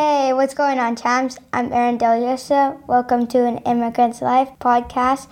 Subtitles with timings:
[0.00, 1.38] Hey, what's going on, champs?
[1.52, 2.78] I'm Aaron Deliosa.
[2.86, 5.26] Welcome to an Immigrant's Life podcast,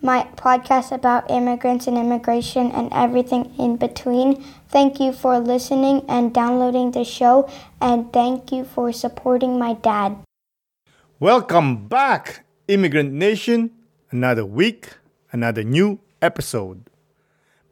[0.00, 4.40] my podcast about immigrants and immigration and everything in between.
[4.68, 7.50] Thank you for listening and downloading the show,
[7.80, 10.18] and thank you for supporting my dad.
[11.18, 13.72] Welcome back, Immigrant Nation.
[14.12, 14.98] Another week,
[15.32, 16.84] another new episode.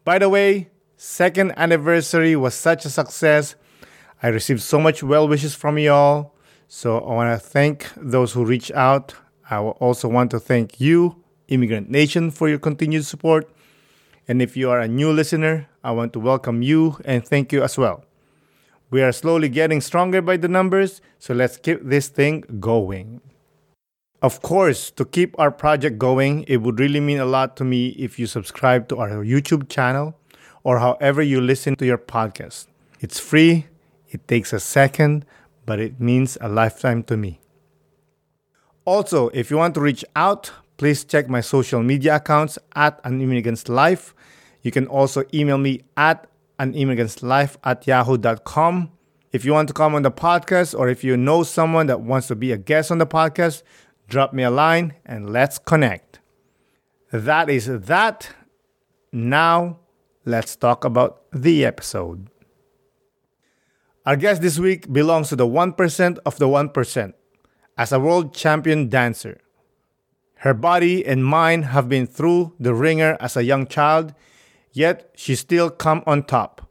[0.05, 3.55] By the way, second anniversary was such a success.
[4.21, 6.35] I received so much well wishes from y'all.
[6.73, 9.12] So I want to thank those who reached out.
[9.51, 11.16] I also want to thank you,
[11.48, 13.51] Immigrant Nation, for your continued support.
[14.29, 17.65] And if you are a new listener, I want to welcome you and thank you
[17.65, 18.05] as well.
[18.88, 23.21] We are slowly getting stronger by the numbers, so let's keep this thing going.
[24.23, 27.88] Of course, to keep our project going, it would really mean a lot to me
[27.98, 30.15] if you subscribe to our YouTube channel
[30.62, 32.68] or however you listen to your podcast.
[33.01, 33.66] It's free,
[34.10, 35.27] it takes a second,
[35.70, 37.38] but it means a lifetime to me.
[38.84, 43.21] Also, if you want to reach out, please check my social media accounts at An
[43.21, 44.13] Immigrant's Life.
[44.63, 46.26] You can also email me at
[46.59, 48.91] animmigrantslife at yahoo.com.
[49.30, 52.26] If you want to come on the podcast or if you know someone that wants
[52.26, 53.63] to be a guest on the podcast,
[54.09, 56.18] drop me a line and let's connect.
[57.13, 58.35] That is that.
[59.13, 59.79] Now,
[60.24, 62.29] let's talk about the episode.
[64.06, 67.12] Our guest this week belongs to the 1% of the 1%
[67.76, 69.41] as a world champion dancer.
[70.37, 74.15] Her body and mind have been through the ringer as a young child,
[74.72, 76.66] yet she still come on top.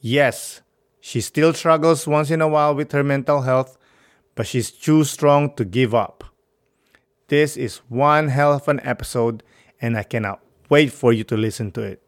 [0.00, 0.62] Yes,
[0.98, 3.78] she still struggles once in a while with her mental health,
[4.34, 6.24] but she's too strong to give up.
[7.28, 9.44] This is one hell of an episode,
[9.80, 12.02] and I cannot wait for you to listen to it.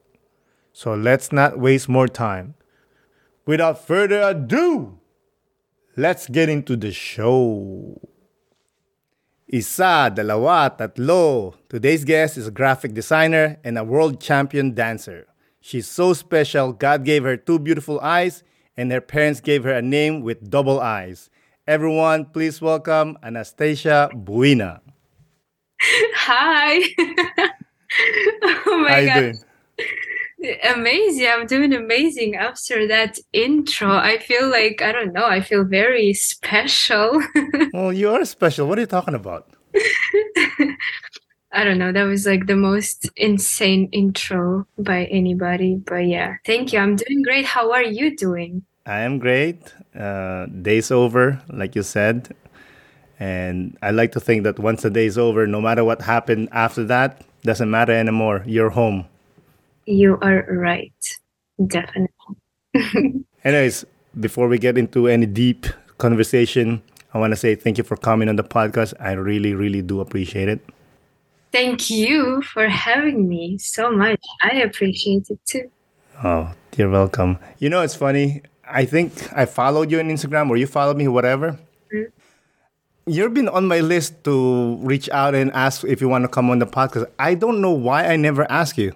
[0.72, 2.54] So let's not waste more time.
[3.46, 4.98] Without further ado,
[5.96, 8.00] let's get into the show.
[9.46, 11.54] Isa, dalawa, tatlo.
[11.68, 15.26] Today's guest is a graphic designer and a world champion dancer.
[15.60, 18.42] She's so special, God gave her two beautiful eyes,
[18.76, 21.28] and her parents gave her a name with double eyes.
[21.66, 24.80] Everyone, please welcome Anastasia Buina.
[25.80, 26.80] Hi.
[28.66, 29.34] oh my How you god.
[30.74, 31.26] Amazing.
[31.28, 33.90] I'm doing amazing after that intro.
[33.90, 37.22] I feel like I don't know, I feel very special.
[37.72, 38.68] Well, you are special.
[38.68, 39.50] What are you talking about?
[41.52, 45.76] I don't know, that was like the most insane intro by anybody.
[45.76, 46.78] But yeah, thank you.
[46.78, 47.44] I'm doing great.
[47.46, 48.62] How are you doing?
[48.86, 49.72] I am great.
[49.98, 52.34] Uh, day's over, like you said.
[53.18, 56.84] And I like to think that once the day's over, no matter what happened after
[56.84, 58.42] that, doesn't matter anymore.
[58.46, 59.06] You're home.
[59.86, 60.92] You are right.
[61.66, 62.36] Definitely.
[63.44, 63.84] Anyways,
[64.18, 65.66] before we get into any deep
[65.98, 68.94] conversation, I want to say thank you for coming on the podcast.
[68.98, 70.60] I really, really do appreciate it.
[71.52, 74.20] Thank you for having me so much.
[74.42, 75.70] I appreciate it too.
[76.24, 77.38] Oh, you're welcome.
[77.58, 78.42] You know, it's funny.
[78.68, 81.58] I think I followed you on Instagram or you followed me, whatever.
[81.94, 82.10] Mm.
[83.06, 86.50] You've been on my list to reach out and ask if you want to come
[86.50, 87.06] on the podcast.
[87.18, 88.94] I don't know why I never ask you.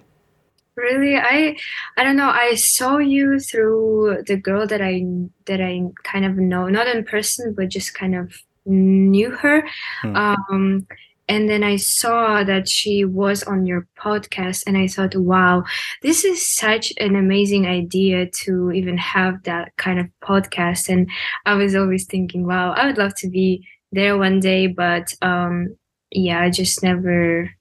[0.79, 1.57] Really, I
[1.97, 2.29] I don't know.
[2.29, 5.03] I saw you through the girl that I
[5.45, 8.33] that I kind of know, not in person, but just kind of
[8.65, 9.67] knew her.
[10.01, 10.15] Hmm.
[10.15, 10.87] Um,
[11.27, 15.63] and then I saw that she was on your podcast, and I thought, wow,
[16.01, 20.87] this is such an amazing idea to even have that kind of podcast.
[20.87, 21.09] And
[21.45, 25.75] I was always thinking, wow, I would love to be there one day, but um,
[26.11, 27.51] yeah, I just never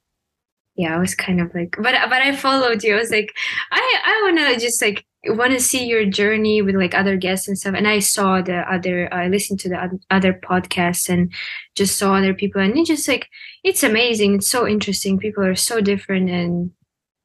[0.78, 2.94] yeah, I was kind of like, but but I followed you.
[2.94, 3.37] I was like,
[3.72, 7.49] I I want to just like want to see your journey with like other guests
[7.49, 7.75] and stuff.
[7.75, 11.33] And I saw the other, I listened to the other podcasts and
[11.75, 13.28] just saw other people, and it's just like
[13.65, 14.37] it's amazing.
[14.37, 15.19] It's so interesting.
[15.19, 16.71] People are so different, and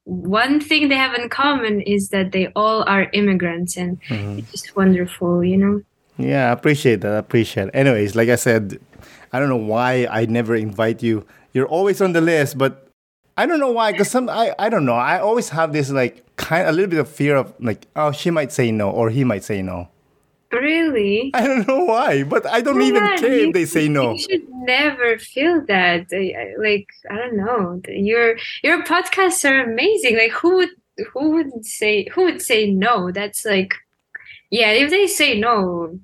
[0.06, 4.40] one thing they have in common is that they all are immigrants, and mm-hmm.
[4.40, 5.82] it's just wonderful, you know.
[6.18, 7.14] Yeah, I appreciate that.
[7.14, 7.76] I appreciate it.
[7.76, 8.80] Anyways, like I said,
[9.32, 11.24] I don't know why I never invite you.
[11.54, 12.84] You're always on the list, but
[13.38, 13.92] I don't know why.
[13.92, 14.94] Because some, I, I don't know.
[14.96, 18.30] I always have this like kind, a little bit of fear of like, oh, she
[18.30, 19.90] might say no or he might say no.
[20.52, 21.32] Really.
[21.34, 24.12] I don't know why, but I don't even care you- if they say no.
[24.14, 26.06] You should never feel that.
[26.60, 27.82] Like I don't know.
[27.88, 30.16] Your your podcasts are amazing.
[30.16, 30.70] Like who would
[31.12, 33.12] who would say who would say no?
[33.12, 33.74] That's like
[34.52, 34.70] yeah.
[34.74, 36.00] If they say no,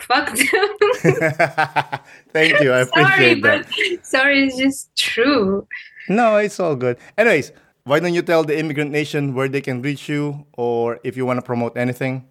[0.00, 0.68] fuck them.
[2.32, 2.72] Thank you.
[2.72, 3.98] I sorry, appreciate but that.
[4.02, 5.68] sorry, it's just true.
[6.08, 6.98] No, it's all good.
[7.16, 7.52] Anyways,
[7.84, 11.26] why don't you tell the immigrant nation where they can reach you or if you
[11.26, 12.26] want to promote anything?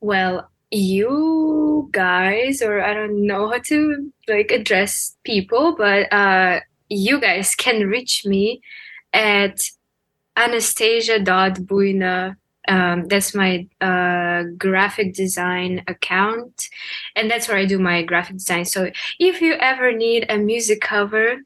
[0.00, 7.20] Well, you guys, or I don't know how to like address people, but uh, you
[7.20, 8.60] guys can reach me
[9.12, 9.68] at
[10.36, 12.36] anastasia.buina.
[12.68, 16.68] Um, that's my uh, graphic design account,
[17.14, 18.64] and that's where I do my graphic design.
[18.64, 21.42] So if you ever need a music cover,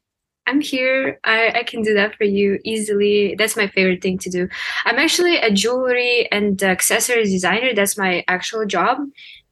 [0.51, 1.17] I'm here.
[1.23, 3.35] I, I can do that for you easily.
[3.37, 4.49] That's my favorite thing to do.
[4.85, 7.73] I'm actually a jewelry and accessories designer.
[7.73, 8.97] That's my actual job.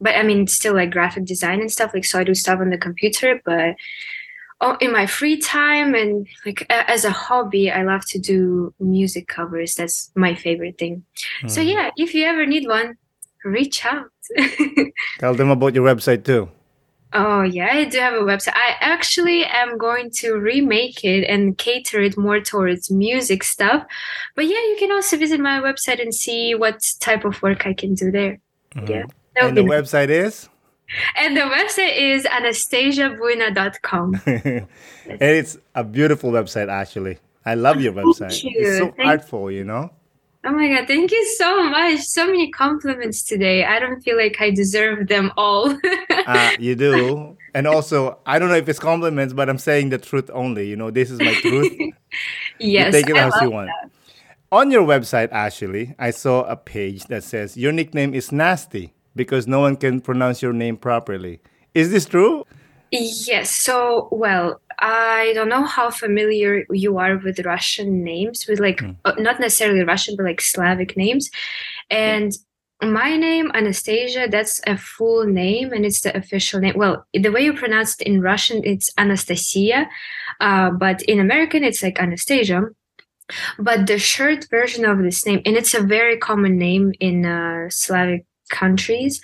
[0.02, 1.92] But I mean, still like graphic design and stuff.
[1.94, 3.76] Like, so I do stuff on the computer, but
[4.60, 9.30] oh, in my free time and like as a hobby, I love to do music
[9.30, 9.76] covers.
[9.76, 11.04] That's my favorite thing.
[11.44, 11.50] Mm.
[11.50, 11.70] So hmm.
[11.70, 12.98] yeah, if you ever need one,
[13.46, 14.12] reach out.
[15.20, 16.50] Tell them about your website too.
[17.12, 18.54] Oh yeah, I do have a website.
[18.56, 23.84] I actually am going to remake it and cater it more towards music stuff.
[24.36, 27.74] But yeah, you can also visit my website and see what type of work I
[27.74, 28.40] can do there.
[28.76, 28.92] Mm-hmm.
[28.92, 29.06] Yeah.
[29.42, 29.92] And the nice.
[29.92, 30.50] website is?
[31.16, 34.22] And the website is anastasiabuina.com.
[34.26, 34.68] and
[35.20, 37.18] it's a beautiful website actually.
[37.46, 38.44] I love your website.
[38.44, 38.52] You.
[38.54, 39.92] It's so Thank artful, you know?
[40.46, 42.00] Oh my god, thank you so much.
[42.00, 43.66] So many compliments today.
[43.66, 45.78] I don't feel like I deserve them all.
[46.10, 47.38] uh, you do.
[47.54, 50.68] And also, I don't know if it's compliments, but I'm saying the truth only.
[50.68, 51.74] You know, this is my truth.
[52.60, 52.94] yes.
[52.94, 53.68] You take it I as you want.
[53.68, 53.92] That.
[54.52, 59.46] On your website, actually, I saw a page that says your nickname is Nasty because
[59.46, 61.42] no one can pronounce your name properly.
[61.74, 62.46] Is this true?
[62.92, 63.52] Yes.
[63.52, 68.96] So, well, I don't know how familiar you are with Russian names, with like mm.
[69.06, 71.30] uh, not necessarily Russian, but like Slavic names.
[71.90, 72.32] And
[72.82, 76.76] my name, Anastasia, that's a full name and it's the official name.
[76.78, 79.88] Well, the way you pronounce it in Russian, it's Anastasia,
[80.40, 82.64] uh, but in American, it's like Anastasia.
[83.60, 87.70] But the short version of this name, and it's a very common name in uh,
[87.70, 89.22] Slavic countries.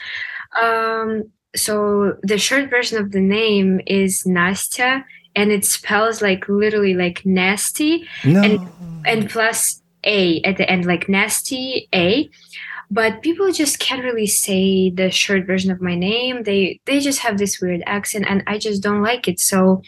[0.61, 5.03] Um, so the short version of the name is Nastya,
[5.35, 8.07] and it spells like literally like nasty.
[8.23, 8.41] No.
[8.41, 8.59] and
[9.05, 12.29] and plus a at the end like nasty a.
[12.91, 16.43] But people just can't really say the short version of my name.
[16.43, 19.39] They they just have this weird accent and i just don't like it.
[19.39, 19.81] So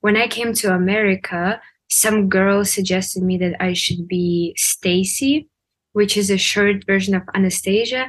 [0.00, 5.48] when i came to america some girl suggested me that i should be stacy
[5.92, 8.08] which is a short version of anastasia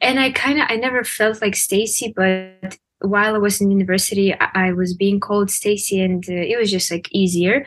[0.00, 4.34] and i kind of i never felt like stacy but while I was in university,
[4.34, 7.66] I, was being called Stacy, and uh, it was just like easier.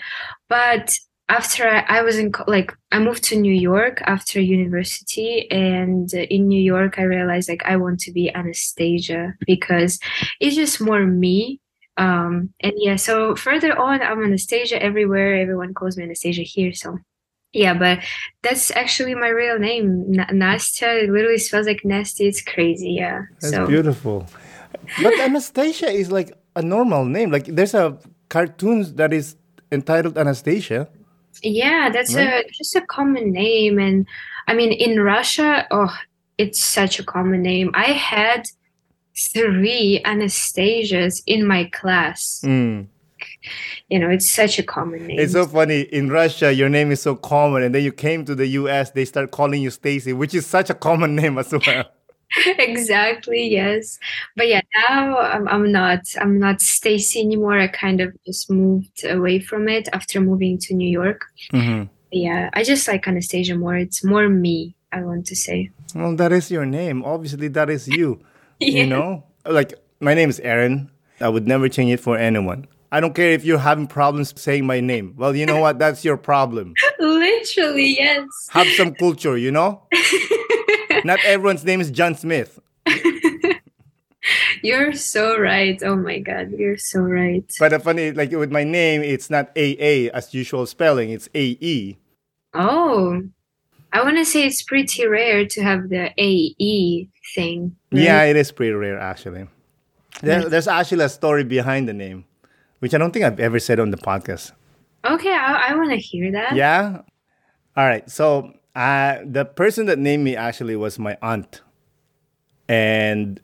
[0.49, 0.95] But
[1.29, 6.47] after I, I, was in like I moved to New York after university, and in
[6.47, 9.99] New York, I realized like I want to be Anastasia because
[10.39, 11.61] it's just more me.
[11.97, 15.35] Um, and yeah, so further on, I'm Anastasia everywhere.
[15.35, 16.97] Everyone calls me Anastasia here, so
[17.53, 17.99] yeah, but
[18.43, 21.03] that's actually my real name, N- Nastya.
[21.03, 22.27] It literally spells like nasty.
[22.27, 22.91] It's crazy.
[22.91, 23.67] Yeah, that's so.
[23.67, 24.27] beautiful
[25.01, 27.31] but Anastasia is like a normal name.
[27.31, 27.97] Like there's a
[28.29, 29.35] cartoon that is
[29.71, 30.89] entitled Anastasia.
[31.43, 32.45] Yeah, that's right?
[32.45, 34.05] a just a common name, and
[34.47, 35.95] I mean in Russia, oh,
[36.37, 37.71] it's such a common name.
[37.73, 38.45] I had
[39.33, 42.41] three Anastasias in my class.
[42.43, 42.87] Mm.
[43.89, 45.19] You know, it's such a common name.
[45.19, 45.81] It's so funny.
[45.81, 49.05] In Russia, your name is so common, and then you came to the US, they
[49.05, 51.85] start calling you Stacy, which is such a common name as well.
[52.57, 53.99] exactly yes
[54.37, 59.03] but yeah now I'm, I'm not i'm not stacy anymore i kind of just moved
[59.03, 61.91] away from it after moving to new york mm-hmm.
[62.11, 66.31] yeah i just like anastasia more it's more me i want to say well that
[66.31, 68.21] is your name obviously that is you
[68.59, 68.67] yeah.
[68.83, 72.99] you know like my name is aaron i would never change it for anyone I
[72.99, 75.13] don't care if you're having problems saying my name.
[75.17, 75.79] Well, you know what?
[75.79, 76.73] That's your problem.
[76.99, 78.25] Literally, yes.
[78.49, 79.83] Have some culture, you know?
[81.05, 82.59] Not everyone's name is John Smith.
[84.63, 85.81] You're so right.
[85.83, 87.43] Oh my god, you're so right.
[87.59, 91.09] But the funny, like with my name, it's not AA as usual spelling.
[91.09, 91.97] It's AE.
[92.53, 93.23] Oh,
[93.91, 97.75] I want to say it's pretty rare to have the AE thing.
[97.91, 98.01] Right?
[98.03, 99.47] Yeah, it is pretty rare actually.
[100.21, 100.49] There, mm.
[100.49, 102.25] there's actually a story behind the name,
[102.81, 104.51] which I don't think I've ever said on the podcast.
[105.05, 106.55] Okay, I, I want to hear that.
[106.55, 107.01] Yeah.
[107.77, 108.09] All right.
[108.09, 111.61] So uh, the person that named me actually was my aunt.
[112.67, 113.39] And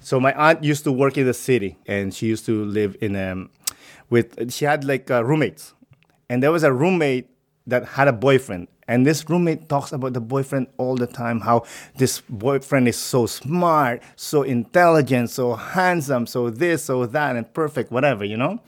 [0.00, 3.14] so my aunt used to work in the city and she used to live in
[3.16, 3.50] um
[4.08, 5.74] with she had like uh, roommates.
[6.30, 7.28] And there was a roommate
[7.66, 11.62] that had a boyfriend and this roommate talks about the boyfriend all the time how
[11.98, 17.92] this boyfriend is so smart so intelligent so handsome so this so that and perfect
[17.92, 18.58] whatever you know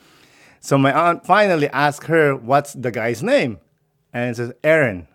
[0.61, 3.59] so my aunt finally asked her what's the guy's name
[4.13, 5.07] and says aaron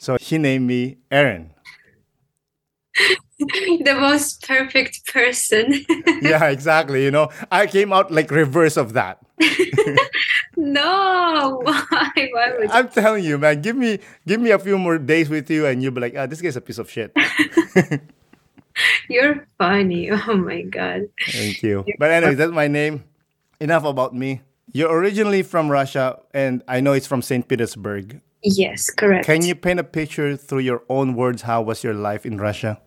[0.00, 1.52] so she named me Aaron.
[3.38, 5.84] the most perfect person.
[6.22, 7.04] yeah, exactly.
[7.04, 9.20] You know, I came out like reverse of that.
[10.56, 12.10] no, why?
[12.16, 13.60] Why would I'm telling you, man.
[13.60, 16.24] Give me give me a few more days with you, and you'll be like, ah,
[16.24, 17.12] this guy's a piece of shit.
[19.10, 20.10] You're funny.
[20.10, 21.12] Oh my god.
[21.28, 21.84] Thank you.
[21.98, 23.04] But anyway, that's my name.
[23.60, 24.40] Enough about me.
[24.72, 27.46] You're originally from Russia, and I know it's from St.
[27.46, 28.20] Petersburg.
[28.42, 29.26] Yes, correct.
[29.26, 31.42] Can you paint a picture through your own words?
[31.42, 32.80] How was your life in Russia?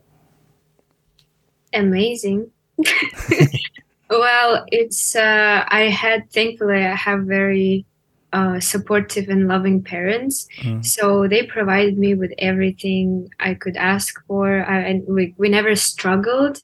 [1.73, 2.49] Amazing.
[4.09, 7.85] well, it's uh, I had thankfully I have very
[8.33, 10.47] uh, supportive and loving parents.
[10.61, 10.83] Mm.
[10.83, 15.75] So they provided me with everything I could ask for, I, and we we never
[15.75, 16.59] struggled.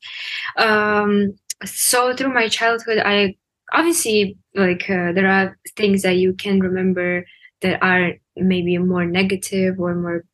[0.58, 3.36] Um, so through my childhood, I
[3.74, 7.26] obviously like uh, there are things that you can remember
[7.62, 10.26] that are maybe more negative or more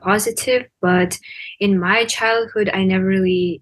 [0.00, 1.18] positive but
[1.58, 3.60] in my childhood i never really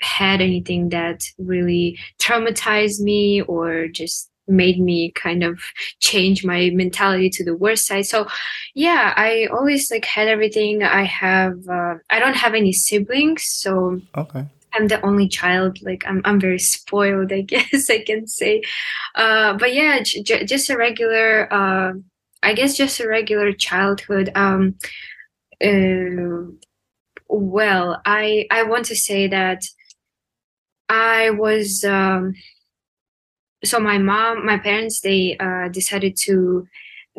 [0.00, 5.60] had anything that really traumatized me or just made me kind of
[6.00, 8.06] change my mentality to the worst side.
[8.06, 8.26] So
[8.74, 10.82] yeah i always like had everything.
[10.82, 15.78] I have uh, i don't have any siblings so okay I'm the only child.
[15.82, 18.62] Like I'm, I'm very spoiled, I guess I can say.
[19.14, 21.92] Uh, but yeah, j- just a regular, uh,
[22.42, 24.30] I guess, just a regular childhood.
[24.34, 24.76] Um,
[25.64, 26.52] uh,
[27.28, 29.62] well, I I want to say that
[30.88, 31.84] I was.
[31.84, 32.34] Um,
[33.64, 36.66] so my mom, my parents, they uh, decided to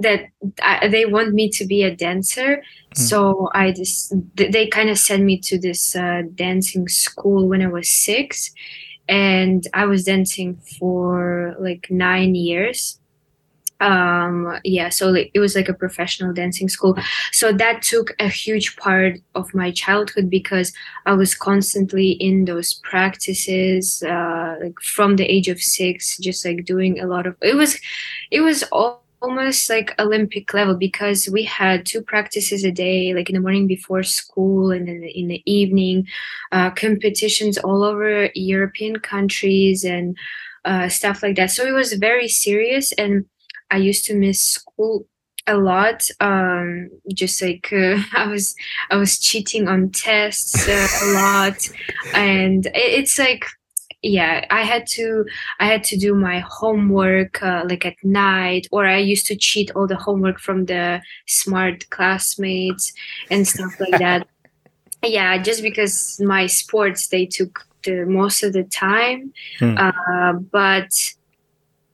[0.02, 0.28] that
[0.62, 2.64] I, they want me to be a dancer.
[2.90, 2.98] Mm.
[2.98, 7.68] so i just they kind of sent me to this uh, dancing school when i
[7.68, 8.52] was six.
[9.08, 13.00] And i was dancing for like nine years.
[13.82, 16.98] Um yeah so like, it was like a professional dancing school.
[17.32, 20.74] So that took a huge part of my childhood because
[21.06, 26.66] i was constantly in those practices uh like from the age of six just like
[26.66, 27.80] doing a lot of it was
[28.32, 33.30] it was all almost like Olympic level because we had two practices a day, like
[33.30, 36.08] in the morning before school and then in the evening,
[36.52, 40.18] uh, competitions all over European countries and
[40.66, 41.52] uh, stuff like that.
[41.52, 43.26] So it was very serious, and
[43.72, 45.08] I used to miss school
[45.48, 46.08] a lot.
[46.20, 48.56] Um, just like uh, I was,
[48.90, 51.70] I was cheating on tests a lot,
[52.14, 53.46] and it, it's like
[54.02, 55.26] yeah i had to
[55.60, 59.72] i had to do my homework uh, like at night or i used to cheat
[59.76, 62.94] all the homework from the smart classmates
[63.30, 64.28] and stuff like that
[65.04, 69.76] yeah just because my sports they took the most of the time hmm.
[69.78, 70.92] uh, but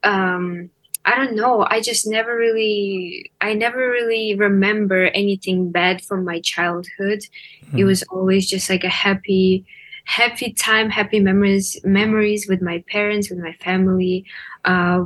[0.04, 0.70] um
[1.06, 1.66] I don't know.
[1.70, 7.22] I just never really, I never really remember anything bad from my childhood.
[7.70, 7.78] Hmm.
[7.78, 9.66] It was always just like a happy,
[10.06, 14.26] happy time, happy memories, memories with my parents, with my family.
[14.64, 15.06] Uh,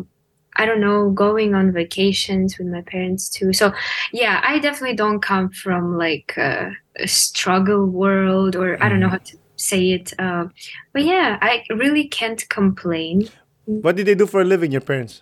[0.55, 3.53] I don't know, going on vacations with my parents too.
[3.53, 3.71] So,
[4.11, 9.07] yeah, I definitely don't come from like a, a struggle world, or I don't know
[9.07, 9.13] mm-hmm.
[9.13, 10.13] how to say it.
[10.19, 10.47] Uh,
[10.91, 13.29] but yeah, I really can't complain.
[13.65, 15.21] What did they do for a living, your parents?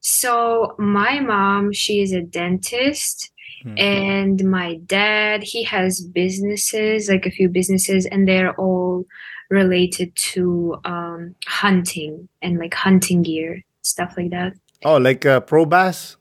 [0.00, 3.30] So, my mom, she is a dentist
[3.64, 3.78] Mm-hmm.
[3.78, 9.04] And my dad, he has businesses, like a few businesses, and they're all
[9.50, 14.54] related to um, hunting and like hunting gear, stuff like that.
[14.84, 16.16] Oh, like uh, Pro Bass?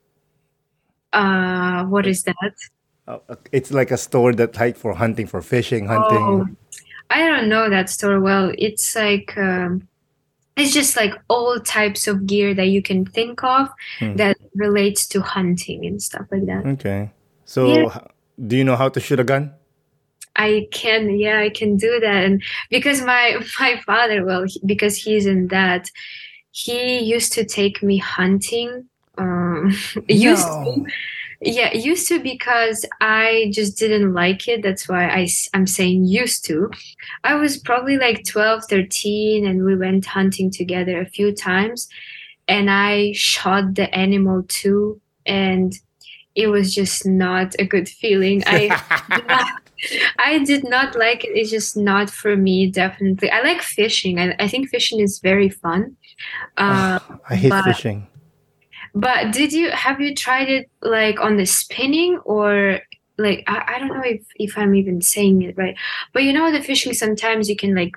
[1.13, 2.53] Uh, what is that?
[3.07, 6.17] Oh, it's like a store that like for hunting, for fishing, hunting.
[6.17, 6.47] Oh,
[7.09, 8.51] I don't know that store well.
[8.57, 9.87] It's like um,
[10.57, 13.69] it's just like all types of gear that you can think of
[13.99, 14.15] hmm.
[14.15, 16.65] that relates to hunting and stuff like that.
[16.65, 17.11] Okay.
[17.49, 17.97] So, yeah.
[18.45, 19.55] do you know how to shoot a gun?
[20.35, 22.23] I can, yeah, I can do that.
[22.23, 25.89] And because my my father, well, because he's in that,
[26.51, 28.85] he used to take me hunting.
[29.17, 29.75] Um,
[30.07, 30.85] used to,
[31.41, 34.61] yeah, used to because I just didn't like it.
[34.61, 36.69] That's why I, I'm saying used to.
[37.23, 41.89] I was probably like 12, 13, and we went hunting together a few times.
[42.47, 45.01] And I shot the animal too.
[45.25, 45.73] And
[46.39, 48.43] it was just not a good feeling.
[48.45, 48.69] I
[49.09, 49.47] did not,
[50.17, 51.31] I did not like it.
[51.35, 52.71] It's just not for me.
[52.71, 54.19] Definitely, I like fishing.
[54.19, 55.97] I, I think fishing is very fun.
[56.57, 58.07] Uh, I hate but, fishing.
[58.95, 62.79] But did you have you tried it like on the spinning or
[63.17, 65.75] like I, I don't know if if I'm even saying it right,
[66.13, 67.95] but you know the fishing sometimes you can like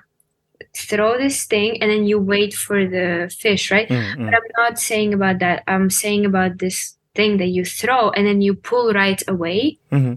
[0.75, 3.87] throw this thing and then you wait for the fish, right?
[3.87, 4.25] Mm-hmm.
[4.25, 5.63] But I'm not saying about that.
[5.67, 9.77] I'm saying about this thing that you throw and then you pull right away.
[9.91, 10.13] Mm-hmm.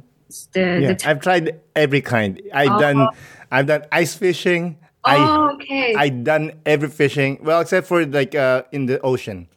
[0.53, 2.41] The, yeah, the t- I've tried every kind.
[2.53, 2.79] I've oh.
[2.79, 3.09] done
[3.51, 4.79] I've done ice fishing.
[5.05, 5.95] Oh, okay.
[5.95, 7.39] I I done every fishing.
[7.43, 9.49] Well, except for like uh, in the ocean.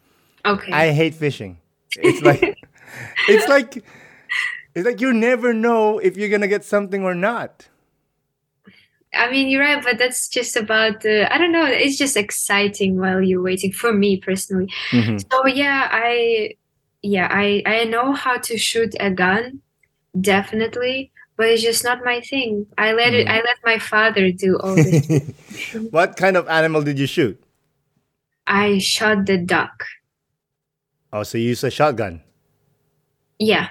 [0.45, 0.71] okay.
[0.71, 1.57] I hate fishing.
[1.97, 2.43] It's like
[3.27, 3.83] it's like
[4.75, 7.67] it's like you never know if you're gonna get something or not.
[9.11, 11.33] I mean, you're right, but that's just about the.
[11.33, 11.65] I don't know.
[11.65, 13.71] It's just exciting while you're waiting.
[13.71, 15.25] For me personally, Mhm.
[15.31, 16.51] so yeah, I,
[17.01, 19.61] yeah, I I know how to shoot a gun,
[20.19, 22.65] definitely, but it's just not my thing.
[22.77, 23.27] I let it.
[23.27, 23.31] Mm.
[23.31, 25.07] I let my father do all this.
[25.91, 27.41] what kind of animal did you shoot?
[28.47, 29.85] I shot the duck.
[31.13, 32.21] Oh, so you use a shotgun.
[33.39, 33.69] Yeah,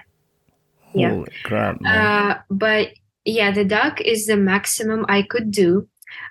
[0.95, 1.11] Yeah.
[1.11, 2.89] Holy crap, uh, but
[3.25, 5.89] yeah, the duck is the maximum I could do.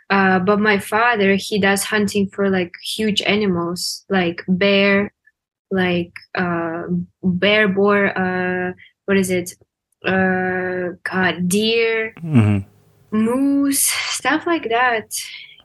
[0.10, 5.14] Uh, but my father, he does hunting for like huge animals, like bear,
[5.72, 6.84] like uh,
[7.24, 8.18] bear, boar.
[8.18, 8.74] Uh,
[9.06, 9.54] what is it?
[10.06, 12.66] Uh, God, deer, Mhm.
[13.12, 15.10] moose, stuff like that.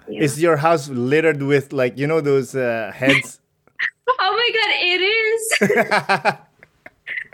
[0.09, 0.23] Yeah.
[0.23, 3.41] Is your house littered with like you know those uh, heads?
[4.09, 5.43] oh my God, it is.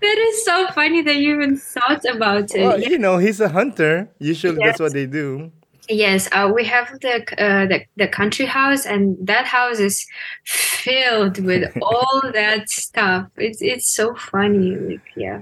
[0.03, 2.63] that is so funny that you even thought about it.
[2.63, 2.89] well, Yeah.
[2.91, 4.09] you know, he's a hunter.
[4.19, 5.51] Usually, that's what they do.
[5.89, 10.07] Yes, uh, we have the, uh, the the country house, and that house is
[10.45, 13.27] filled with all that stuff.
[13.37, 14.77] It's it's so funny.
[14.77, 15.41] Like, yeah,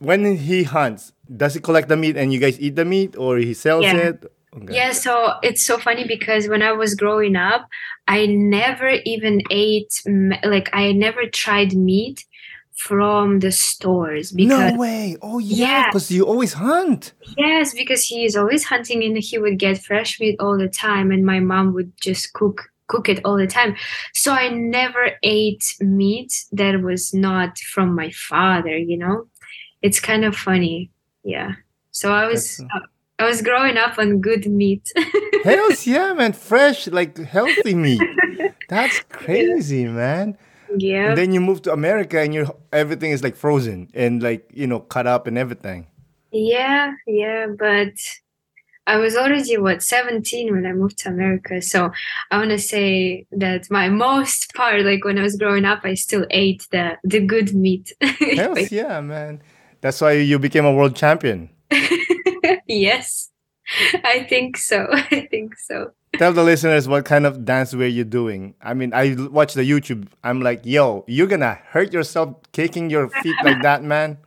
[0.00, 3.38] When he hunts, does he collect the meat and you guys eat the meat, or
[3.38, 3.96] he sells Yeah.
[4.08, 4.32] it?
[4.56, 4.74] Okay.
[4.74, 4.92] yeah.
[4.92, 7.68] So it's so funny because when I was growing up,
[8.06, 9.92] I never even ate
[10.44, 12.24] like I never tried meat
[12.78, 15.16] from the stores because No way!
[15.20, 15.86] Oh yeah, Yeah.
[15.88, 17.12] because you always hunt.
[17.36, 21.10] Yes, because he is always hunting and he would get fresh meat all the time
[21.10, 23.76] and my mom would just cook cook it all the time.
[24.14, 29.26] So I never ate meat that was not from my father, you know?
[29.82, 30.90] It's kind of funny.
[31.22, 31.52] Yeah.
[31.90, 32.88] So I was That's-
[33.20, 34.84] I was growing up on good meat.
[35.44, 36.32] Hells yeah, man!
[36.32, 38.00] Fresh, like healthy meat.
[38.68, 40.38] That's crazy, man.
[40.76, 41.14] Yeah.
[41.14, 44.80] Then you move to America and you everything is like frozen and like you know
[44.80, 45.86] cut up and everything.
[46.30, 47.94] Yeah, yeah, but
[48.88, 51.60] I was already what 17 when I moved to America.
[51.60, 51.92] So
[52.30, 55.94] I want to say that my most part, like when I was growing up, I
[55.94, 57.92] still ate the the good meat.
[58.00, 59.42] Hells yeah, man!
[59.80, 61.50] That's why you became a world champion.
[62.66, 63.30] yes,
[64.04, 64.88] I think so.
[64.92, 65.92] I think so.
[66.16, 68.54] Tell the listeners what kind of dance were you doing.
[68.62, 70.08] I mean, I watch the YouTube.
[70.24, 74.18] I'm like, yo, you're gonna hurt yourself kicking your feet like that, man.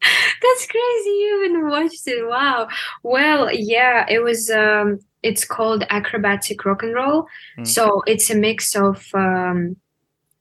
[0.02, 1.10] That's crazy.
[1.10, 2.26] You even watched it.
[2.26, 2.68] Wow.
[3.02, 4.50] Well, yeah, it was.
[4.50, 7.26] Um, it's called acrobatic rock and roll.
[7.58, 7.66] Mm.
[7.66, 9.76] So it's a mix of um,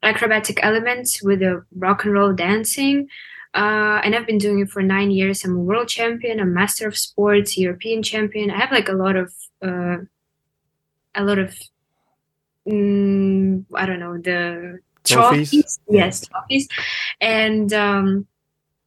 [0.04, 3.08] acrobatic elements with a rock and roll dancing.
[3.54, 5.44] Uh, and I've been doing it for nine years.
[5.44, 8.52] I'm a world champion, a master of sports, European champion.
[8.52, 9.98] I have like a lot of, uh,
[11.16, 11.56] a lot of,
[12.68, 15.50] mm, I don't know, the Trophies?
[15.50, 15.80] trophies.
[15.90, 16.68] Yes, trophies.
[17.22, 18.28] And um,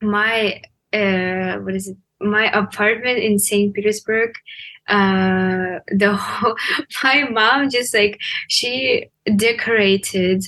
[0.02, 0.60] my
[0.92, 4.34] uh what is it my apartment in st petersburg
[4.88, 6.56] uh the whole
[7.02, 9.06] my mom just like she
[9.36, 10.44] decorated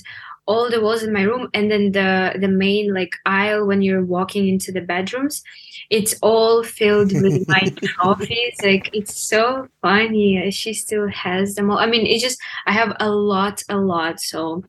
[0.47, 4.05] all the walls in my room and then the the main like aisle when you're
[4.05, 5.41] walking into the bedrooms
[5.89, 11.79] it's all filled with my trophies like it's so funny she still has them all
[11.79, 14.63] i mean it just i have a lot a lot so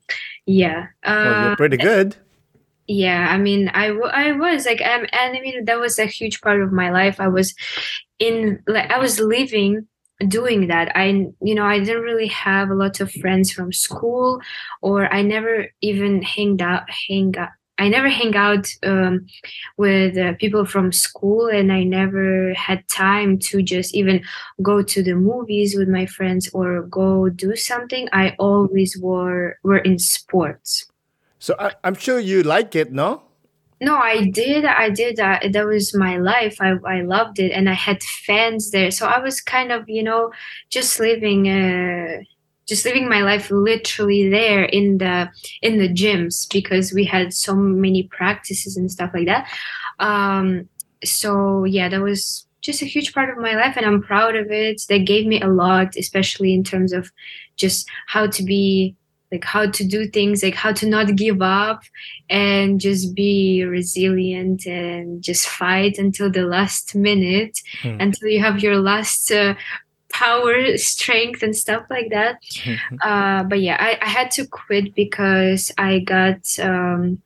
[0.45, 2.15] yeah Well, uh, you're pretty good.
[2.87, 6.05] yeah i mean i, w- I was like um, and i mean that was a
[6.05, 7.53] huge part of my life i was
[8.19, 9.87] in like i was living
[10.27, 14.41] doing that i you know i didn't really have a lot of friends from school
[14.81, 17.49] or i never even hanged out hang out
[17.79, 19.27] I never hang out um,
[19.77, 24.23] with uh, people from school, and I never had time to just even
[24.61, 28.09] go to the movies with my friends or go do something.
[28.11, 30.87] I always were were in sports.
[31.37, 33.26] So I, I'm sure you like it, no?
[33.79, 34.65] No, I did.
[34.65, 35.19] I did.
[35.19, 36.57] Uh, that was my life.
[36.59, 37.51] I, I loved it.
[37.51, 38.89] And I had fans there.
[38.89, 40.31] So I was kind of, you know,
[40.69, 42.21] just living, uh,
[42.67, 45.29] just living my life literally there in the,
[45.61, 49.47] in the gyms because we had so many practices and stuff like that.
[49.99, 50.67] Um,
[51.03, 54.51] so yeah, that was just a huge part of my life and I'm proud of
[54.51, 54.81] it.
[54.89, 57.11] That gave me a lot, especially in terms of
[57.55, 58.95] just how to be
[59.31, 61.81] like how to do things like how to not give up
[62.29, 67.97] and just be resilient and just fight until the last minute Hmm.
[67.99, 69.55] until you have your last uh,
[70.13, 72.35] power strength and stuff like that
[73.03, 77.21] uh, but yeah I, I had to quit because i got um,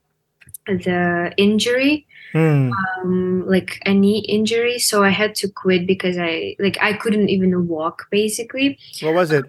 [0.66, 2.70] the injury Hmm.
[2.72, 7.28] um like a knee injury so i had to quit because i like i couldn't
[7.28, 9.44] even walk basically What was it?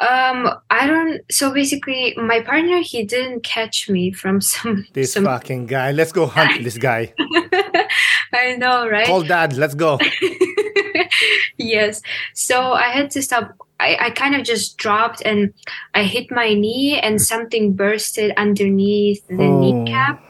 [0.00, 5.24] Um i don't so basically my partner he didn't catch me from some This some
[5.24, 5.92] fucking guy.
[5.92, 7.12] Let's go hunt this guy.
[8.32, 9.56] i know right Call dad.
[9.56, 9.98] Let's go.
[11.58, 12.00] yes
[12.34, 15.52] so i had to stop I, I kind of just dropped and
[15.94, 19.60] i hit my knee and something bursted underneath the Oh.
[19.60, 20.22] kneecap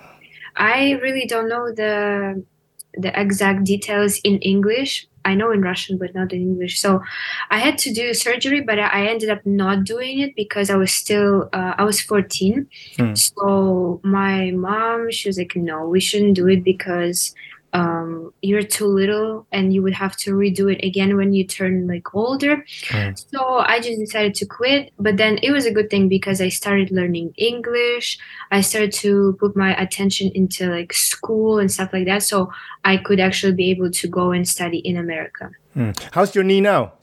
[0.56, 2.42] i really don't know the
[2.94, 7.00] the exact details in english i know in russian but not in english so
[7.50, 10.92] i had to do surgery but i ended up not doing it because i was
[10.92, 13.14] still uh, i was 14 Hmm.
[13.14, 17.34] so my mom she was like no we shouldn't do it because
[17.72, 21.86] um, you're too little and you would have to redo it again when you turn
[21.86, 22.64] like older.
[23.30, 24.92] So I just decided to quit.
[24.98, 28.18] But then it was a good thing because I started learning English.
[28.50, 32.22] I started to put my attention into like school and stuff like that.
[32.22, 32.52] So
[32.84, 35.50] I could actually be able to go and study in America.
[35.74, 35.90] Hmm.
[36.12, 36.94] How's your knee now?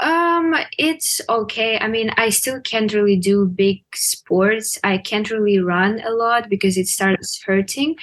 [0.00, 1.76] Um, it's okay.
[1.78, 4.78] I mean, I still can't really do big sports.
[4.84, 7.96] I can't really run a lot because it starts hurting.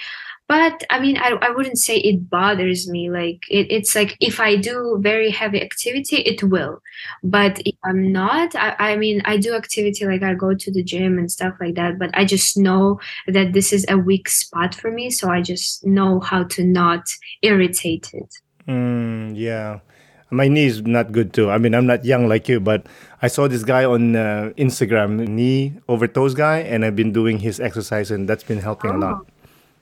[0.48, 3.10] But I mean, I, I wouldn't say it bothers me.
[3.10, 6.82] Like it, it's like if I do very heavy activity, it will.
[7.24, 10.84] But if I'm not, I, I mean, I do activity like I go to the
[10.84, 11.98] gym and stuff like that.
[11.98, 15.84] But I just know that this is a weak spot for me, so I just
[15.86, 17.06] know how to not
[17.42, 18.36] irritate it.
[18.68, 19.80] Mm, yeah.
[20.30, 21.50] My knee is not good too.
[21.50, 22.86] I mean, I'm not young like you, but
[23.22, 27.40] I saw this guy on uh, Instagram, knee over toes guy, and I've been doing
[27.40, 29.26] his exercise, and that's been helping a lot.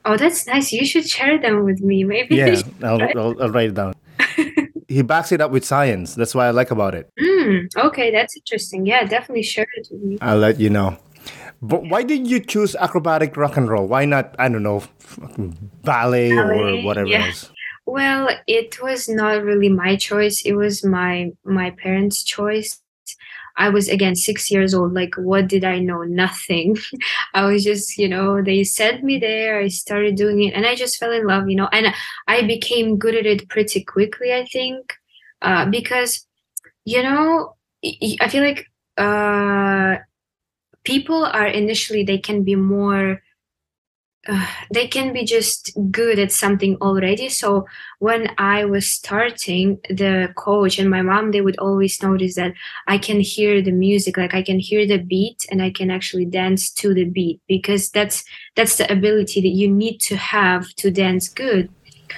[0.04, 0.72] Oh, that's nice.
[0.72, 2.04] You should share them with me.
[2.04, 2.36] Maybe.
[2.36, 3.94] Yeah, I'll, I'll, I'll write it down.
[4.88, 6.14] he backs it up with science.
[6.14, 7.10] That's what I like about it.
[7.18, 8.86] Mm, okay, that's interesting.
[8.86, 10.18] Yeah, definitely share it with me.
[10.20, 10.98] I'll let you know.
[11.62, 13.86] But why did you choose acrobatic rock and roll?
[13.86, 17.26] Why not, I don't know, fucking ballet, or whatever yeah.
[17.26, 17.50] else?
[17.86, 20.42] Well, it was not really my choice.
[20.44, 22.80] It was my my parents' choice.
[23.56, 24.94] I was again six years old.
[24.94, 26.02] Like, what did I know?
[26.02, 26.76] Nothing.
[27.34, 29.60] I was just, you know, they sent me there.
[29.60, 31.68] I started doing it, and I just fell in love, you know.
[31.72, 31.94] And
[32.26, 34.32] I became good at it pretty quickly.
[34.34, 34.92] I think
[35.42, 36.26] uh, because,
[36.84, 37.54] you know,
[38.20, 39.96] I feel like uh,
[40.84, 43.22] people are initially they can be more
[44.28, 47.66] uh, they can be just good at something already so
[47.98, 52.52] when i was starting the coach and my mom they would always notice that
[52.86, 56.24] i can hear the music like i can hear the beat and i can actually
[56.24, 58.24] dance to the beat because that's
[58.56, 61.68] that's the ability that you need to have to dance good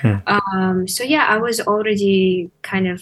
[0.02, 0.16] Hmm.
[0.26, 3.00] um so yeah i was already kind of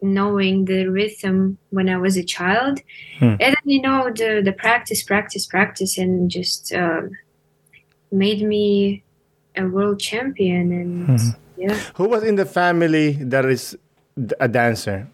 [0.00, 2.80] knowing the rhythm when i was a child
[3.18, 3.36] Hmm.
[3.38, 7.10] and then you know the the practice practice practice and just um
[8.12, 9.02] made me
[9.56, 11.34] a world champion and Mhm.
[11.56, 13.76] yeah Who was in the family that is
[14.40, 15.08] a dancer?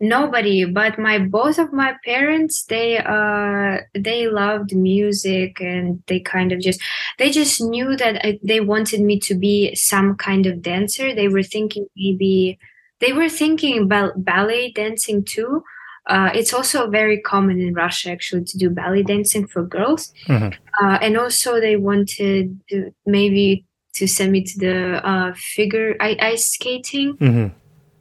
[0.00, 6.52] nobody but my both of my parents they uh they loved music and they kind
[6.52, 6.80] of just
[7.18, 11.26] they just knew that I, they wanted me to be some kind of dancer they
[11.26, 12.58] were thinking maybe
[13.00, 15.64] they were thinking about ballet dancing too
[16.08, 20.52] uh, it's also very common in Russia actually to do ballet dancing for girls Mhm.
[20.80, 24.76] uh, and also they wanted to maybe to send me to the
[25.10, 27.50] uh, figure i- ice skating Mhm.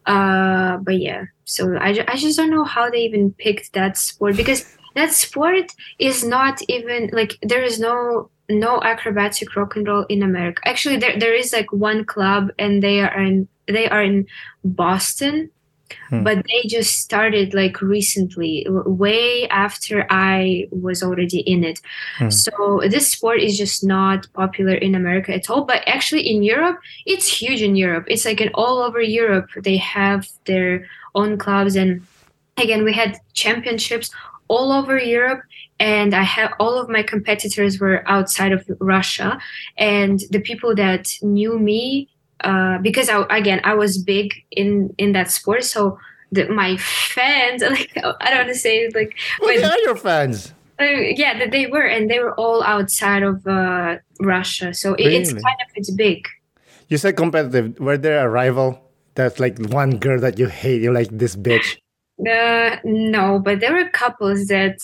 [0.05, 4.35] uh but yeah so I, I just don't know how they even picked that sport
[4.37, 4.61] because
[4.95, 5.67] that sport
[5.99, 10.97] is not even like there is no no acrobatic rock and roll in america actually
[10.97, 14.25] there, there is like one club and they are in they are in
[14.63, 15.49] boston
[16.09, 16.23] Hmm.
[16.23, 21.79] but they just started like recently way after i was already in it
[22.17, 22.29] Hmm.
[22.29, 26.77] so this sport is just not popular in america at all but actually in europe
[27.05, 28.05] it's huge in Europe.
[28.07, 32.05] It's like in all over Europe they have their own clubs and
[32.57, 34.09] again we had championships
[34.47, 35.41] all over Europe
[35.79, 39.39] and I have all of my competitors were outside of Russia
[39.77, 42.09] and the people that knew me
[42.41, 45.97] uh, because I, again I was big in in that sport so
[46.31, 50.53] the, my fans like I don't want to say like but- are your fans?
[50.79, 54.73] uh, yeah, that they were, and they were all outside of uh, Russia.
[54.73, 56.27] So it, it's kind of it's big.
[56.87, 57.79] You said competitive.
[57.79, 58.79] Were there a rival?
[59.15, 60.81] That's like one girl that you hate.
[60.81, 61.77] You're like this bitch.
[62.19, 64.77] Uh, no, but there were couples that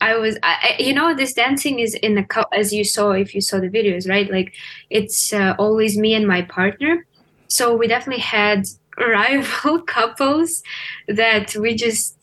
[0.00, 3.34] I was, I, you know, this dancing is in the cou- as you saw if
[3.34, 4.30] you saw the videos, right?
[4.30, 4.54] Like
[4.88, 7.06] it's uh, always me and my partner.
[7.48, 8.66] So we definitely had
[8.98, 10.62] rival couples
[11.08, 12.16] that we just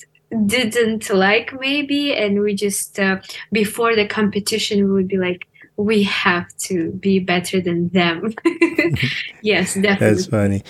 [0.45, 3.17] didn't like maybe and we just uh,
[3.53, 8.33] before the competition we would be like we have to be better than them.
[9.41, 9.95] yes, definitely.
[9.99, 10.63] That's funny.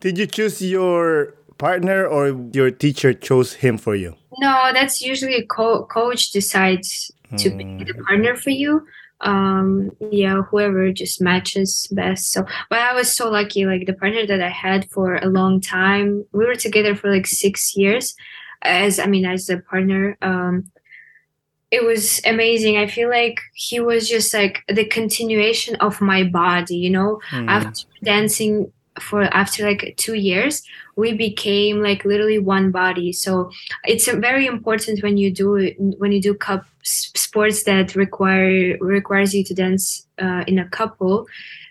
[0.00, 4.17] Did you choose your partner or your teacher chose him for you?
[4.38, 7.78] No, that's usually a co- coach decides to mm.
[7.78, 8.86] pick the partner for you.
[9.20, 12.30] Um, yeah, whoever just matches best.
[12.30, 13.66] So, but I was so lucky.
[13.66, 17.26] Like the partner that I had for a long time, we were together for like
[17.26, 18.14] six years.
[18.62, 20.70] As I mean, as a partner, um,
[21.70, 22.76] it was amazing.
[22.76, 26.76] I feel like he was just like the continuation of my body.
[26.76, 27.48] You know, mm.
[27.48, 30.62] after dancing for after like two years
[30.98, 33.12] we became like literally one body.
[33.12, 33.52] So
[33.84, 39.44] it's very important when you do when you do cup sports that require requires you
[39.44, 41.26] to dance uh, in a couple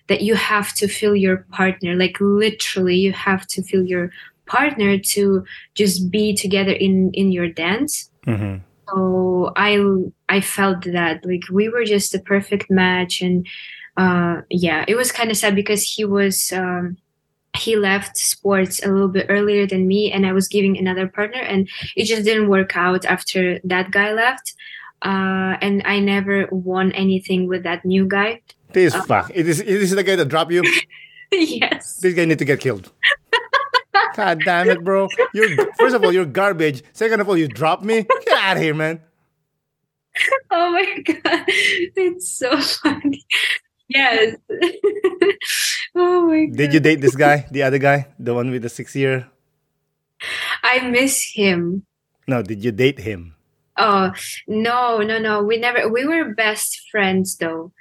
[0.07, 1.95] that you have to feel your partner.
[1.95, 4.11] Like literally you have to feel your
[4.45, 5.43] partner to
[5.75, 8.09] just be together in in your dance.
[8.25, 8.57] Mm-hmm.
[8.89, 9.79] so i
[10.27, 13.47] i felt that like we were just a perfect match and
[13.95, 16.97] uh yeah it was kind of sad because he was um
[17.57, 21.41] he left sports a little bit earlier than me and i was giving another partner
[21.41, 24.53] and it just didn't work out after that guy left.
[25.03, 28.41] Uh, and i never won anything with that new guy.
[28.73, 29.31] This uh, fuck.
[29.33, 30.63] It is is the guy that dropped you?
[31.29, 31.97] Yes.
[31.97, 32.89] This guy need to get killed.
[34.15, 35.09] God damn it bro.
[35.33, 36.83] You're first of all you're garbage.
[36.93, 38.07] Second of all you dropped me?
[38.25, 39.01] Get out of here man.
[40.49, 41.43] Oh my god.
[41.47, 43.23] It's so funny
[43.89, 44.35] yes
[45.95, 46.57] oh my God.
[46.57, 49.27] Did you date this guy, the other guy, the one with the six year?
[50.63, 51.85] I miss him.
[52.27, 53.35] No, did you date him?
[53.77, 54.11] Oh
[54.47, 55.43] no, no, no.
[55.43, 55.87] We never.
[55.87, 57.71] We were best friends though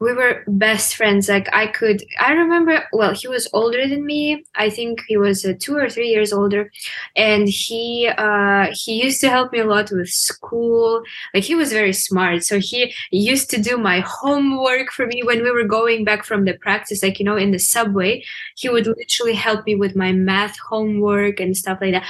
[0.00, 1.28] we were best friends.
[1.28, 4.44] Like i could i remember well he was older than me.
[4.54, 6.70] I think he was uh, two or three years older.
[7.16, 11.02] And he uh he used to help me a lot with school.
[11.34, 12.44] Like he was very smart.
[12.44, 16.44] So he used to do my homework for me when we were going back from
[16.44, 17.02] the practice.
[17.02, 18.24] Like you know in the subway
[18.56, 22.06] he would literally help me with my math homework and stuff like that.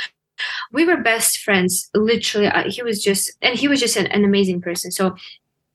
[0.73, 2.47] We were best friends literally.
[2.49, 4.91] Uh, he was just and he was just an, an amazing person.
[4.91, 5.17] So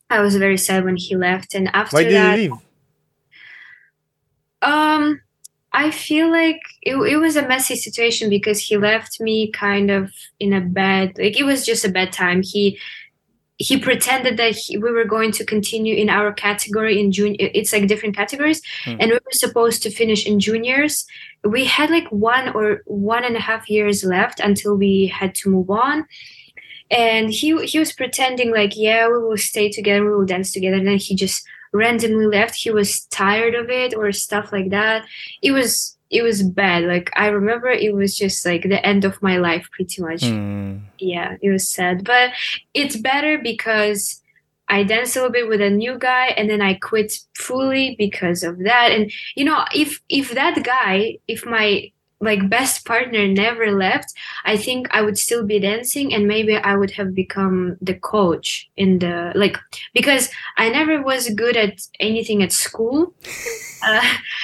[0.09, 1.53] I was very sad when he left.
[1.53, 2.59] And after Why did that, he leave?
[4.61, 5.21] Um,
[5.73, 10.11] I feel like it, it was a messy situation because he left me kind of
[10.39, 12.41] in a bad, like it was just a bad time.
[12.41, 12.79] He
[13.57, 17.37] he pretended that he, we were going to continue in our category in junior.
[17.39, 18.97] It's like different categories, hmm.
[18.99, 21.05] and we were supposed to finish in juniors.
[21.43, 25.49] We had like one or one and a half years left until we had to
[25.49, 26.05] move on
[26.91, 30.77] and he he was pretending like yeah we will stay together we will dance together.
[30.77, 32.55] And then he just randomly left.
[32.55, 35.05] He was tired of it or stuff like that.
[35.41, 36.83] It was it was bad.
[36.83, 40.21] Like i remember it was just like the end of my life pretty much.
[40.21, 40.81] Mm.
[40.99, 42.03] yeah it was sad.
[42.03, 42.31] But
[42.73, 44.21] it's better because
[44.67, 48.41] I danced a little bit with a new guy and then I quit fully because
[48.43, 48.91] of that.
[48.91, 54.13] And you know, if if that guy, if my like best partner never left
[54.45, 58.69] i think i would still be dancing and maybe i would have become the coach
[58.77, 59.57] in the like
[59.93, 63.13] because i never was good at anything at school.
[63.85, 64.01] Uh,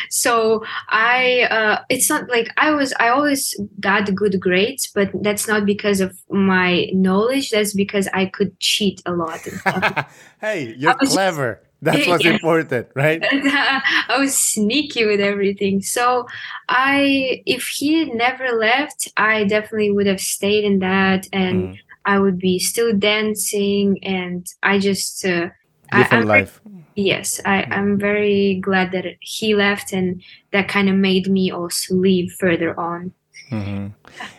[0.10, 5.48] so i uh, it's not like i was i always got good grades but that's
[5.48, 9.40] not because of my knowledge that's because i could cheat a lot
[10.42, 12.32] hey you're clever that's what's yeah.
[12.34, 13.24] important, right?
[13.32, 15.82] I was sneaky with everything.
[15.82, 16.28] So
[16.70, 21.78] I if he never left, I definitely would have stayed in that and mm.
[22.06, 25.50] I would be still dancing and I just uh,
[25.92, 26.62] different I, life.
[26.96, 27.72] yes, I, mm.
[27.72, 32.80] I'm very glad that he left and that kind of made me also leave further
[32.80, 33.14] on.
[33.50, 33.88] Mm-hmm.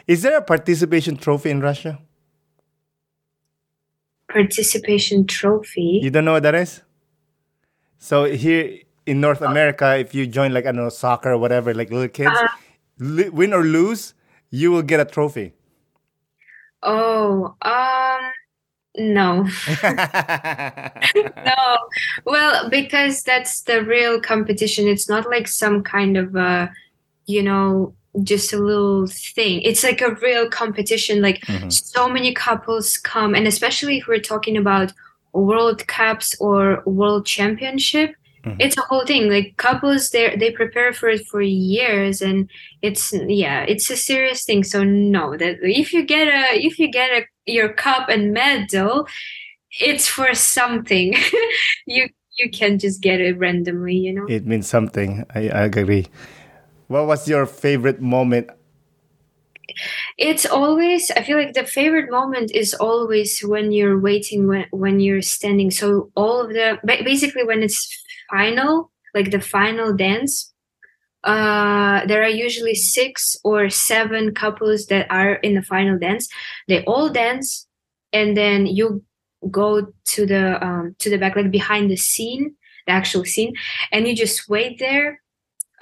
[0.07, 2.01] Is there a participation trophy in Russia?
[4.29, 6.01] Participation trophy.
[6.03, 6.83] You don't know what that is?
[8.03, 11.73] So here in North America, if you join like I don't know soccer or whatever,
[11.73, 12.49] like little kids, uh,
[12.99, 14.15] li- win or lose,
[14.51, 15.53] you will get a trophy.
[16.83, 18.21] Oh, um,
[18.97, 19.49] no,
[21.47, 21.79] no.
[22.25, 24.89] Well, because that's the real competition.
[24.89, 26.67] It's not like some kind of uh,
[27.27, 29.63] you know, just a little thing.
[29.63, 31.23] It's like a real competition.
[31.23, 31.71] Like mm-hmm.
[31.71, 34.93] so many couples come, and especially if we're talking about
[35.33, 38.15] World Cups or World Championship.
[38.45, 38.61] Mm-hmm.
[38.61, 39.31] It's a whole thing.
[39.31, 42.51] Like couples, they they prepare for it for years, and
[42.83, 44.65] it's yeah, it's a serious thing.
[44.65, 49.07] So no, that if you get a if you get a your cup and medal,
[49.81, 51.15] it's for something.
[51.87, 54.27] you you can just get it randomly, you know.
[54.29, 55.25] It means something.
[55.35, 56.07] I, I agree.
[56.89, 58.51] What was your favorite moment
[60.19, 65.01] it's always i feel like the favorite moment is always when you're waiting when, when
[65.01, 65.71] you're standing.
[65.71, 67.89] So all of the basically when it's
[68.31, 70.53] final like the final dance
[71.25, 76.29] uh there are usually six or seven couples that are in the final dance.
[76.69, 77.67] They all dance
[78.13, 79.05] and then you
[79.51, 82.55] go to the um to the back like behind the scene
[82.87, 83.55] the actual scene
[83.93, 85.22] and you just wait there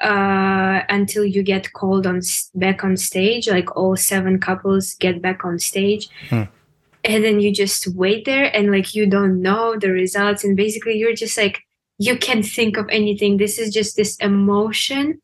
[0.01, 2.21] uh, until you get called on
[2.55, 3.49] back on stage.
[3.49, 6.09] Like all seven couples get back on stage.
[6.29, 6.45] Hmm.
[7.03, 10.45] And then you just wait there and like you don't know the results.
[10.45, 11.61] And basically, you're just like,
[11.99, 13.37] you can't think of anything.
[13.37, 15.21] This is just this emotion.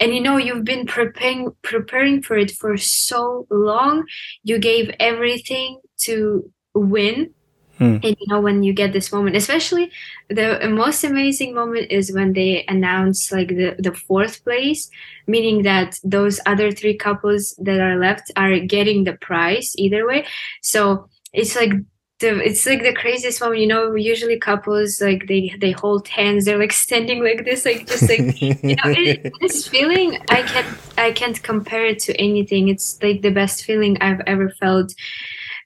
[0.00, 4.04] And you know, you've been preparing preparing for it for so long.
[4.42, 7.34] You gave everything to win
[7.78, 7.98] Hmm.
[8.02, 9.90] And you know, when you get this moment, especially
[10.28, 14.90] the most amazing moment is when they announce like the, the fourth place,
[15.26, 20.26] meaning that those other three couples that are left are getting the prize either way.
[20.60, 21.70] So it's like
[22.18, 26.44] the it's like the craziest moment, you know, usually couples like they they hold hands,
[26.44, 30.78] they're like standing like this, like just like you know, it, this feeling I can't
[30.98, 32.68] I can't compare it to anything.
[32.68, 34.92] It's like the best feeling I've ever felt.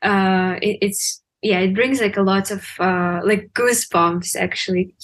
[0.03, 4.95] Uh it, it's yeah it brings like a lot of uh like goosebumps actually.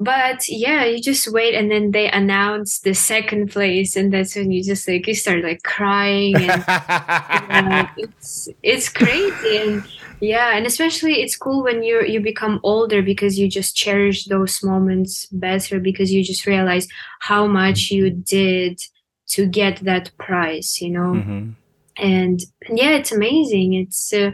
[0.00, 4.50] But yeah you just wait and then they announce the second place and that's when
[4.50, 9.84] you just like you start like crying and uh, it's it's crazy and
[10.20, 14.62] yeah and especially it's cool when you you become older because you just cherish those
[14.62, 16.86] moments better because you just realize
[17.20, 18.80] how much you did
[19.28, 21.14] to get that prize you know?
[21.14, 21.50] Mm-hmm.
[21.96, 23.74] and yeah it's amazing.
[23.74, 24.30] It's uh,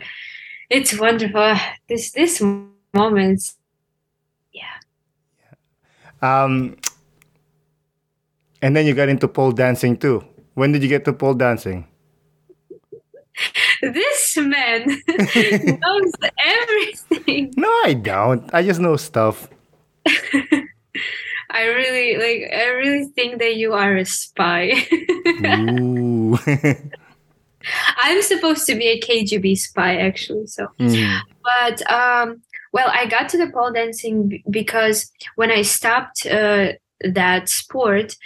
[0.75, 1.55] it's wonderful.
[1.89, 2.43] This this
[2.93, 3.57] moments,
[4.53, 4.83] yeah.
[6.21, 6.77] Um,
[8.61, 10.25] and then you got into pole dancing too.
[10.55, 11.87] When did you get to pole dancing?
[13.83, 16.13] this man knows
[16.45, 17.55] everything.
[17.57, 18.53] No, I don't.
[18.53, 19.49] I just know stuff.
[21.51, 22.51] I really like.
[22.51, 24.75] I really think that you are a spy.
[25.47, 26.37] Ooh.
[27.97, 30.47] I'm supposed to be a KGB spy, actually.
[30.47, 31.21] So, mm.
[31.43, 37.49] but um, well, I got to the pole dancing because when I stopped uh, that
[37.49, 38.17] sport,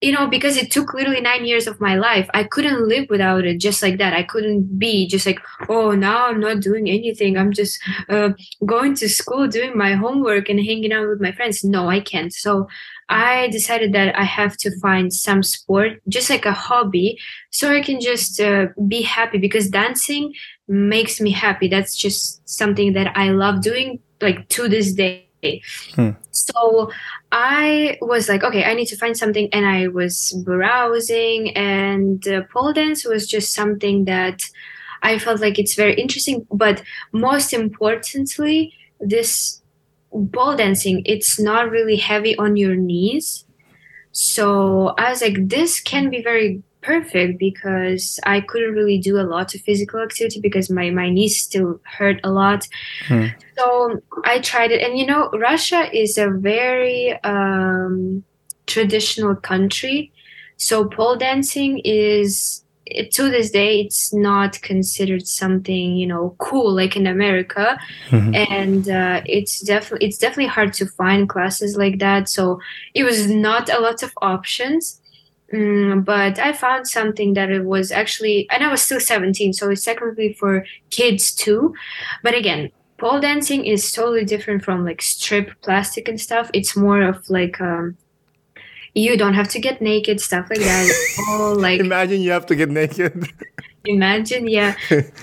[0.00, 3.44] you know, because it took literally nine years of my life, I couldn't live without
[3.44, 4.12] it just like that.
[4.12, 7.36] I couldn't be just like, oh, now I'm not doing anything.
[7.36, 8.30] I'm just uh,
[8.64, 11.64] going to school, doing my homework, and hanging out with my friends.
[11.64, 12.32] No, I can't.
[12.32, 12.68] So
[13.08, 17.18] I decided that I have to find some sport, just like a hobby,
[17.50, 20.32] so I can just uh, be happy because dancing
[20.68, 21.66] makes me happy.
[21.66, 25.27] That's just something that I love doing, like to this day.
[25.94, 26.10] Hmm.
[26.30, 26.90] So
[27.32, 32.42] I was like, okay, I need to find something, and I was browsing, and uh,
[32.52, 34.42] pole dance was just something that
[35.02, 36.46] I felt like it's very interesting.
[36.50, 39.62] But most importantly, this
[40.32, 43.44] pole dancing it's not really heavy on your knees
[44.12, 49.22] so i was like this can be very perfect because i couldn't really do a
[49.22, 52.66] lot of physical activity because my, my knees still hurt a lot.
[53.06, 53.26] Hmm.
[53.56, 54.82] so i tried it.
[54.82, 58.24] And you know russia is a very um,
[58.66, 60.12] traditional country.
[60.56, 62.64] So pole dancing is
[63.12, 67.78] to this day it's not considered something you know cool like in america.
[68.10, 68.34] Mm-hmm.
[68.34, 72.28] and uh, it's definitely it's definitely hard to find classes like that.
[72.28, 72.60] So
[72.94, 75.00] it was not a lot of options
[75.52, 79.70] mm, but i found something that it was actually and i was still 17 so
[79.70, 81.74] it's technically for kids too
[82.22, 87.02] but again pole dancing is totally different from like strip plastic and stuff it's more
[87.02, 87.96] of like um,
[88.94, 91.24] you don't have to get naked, stuff like that.
[91.28, 93.28] all like imagine you have to get naked.
[93.84, 94.76] imagine, yeah.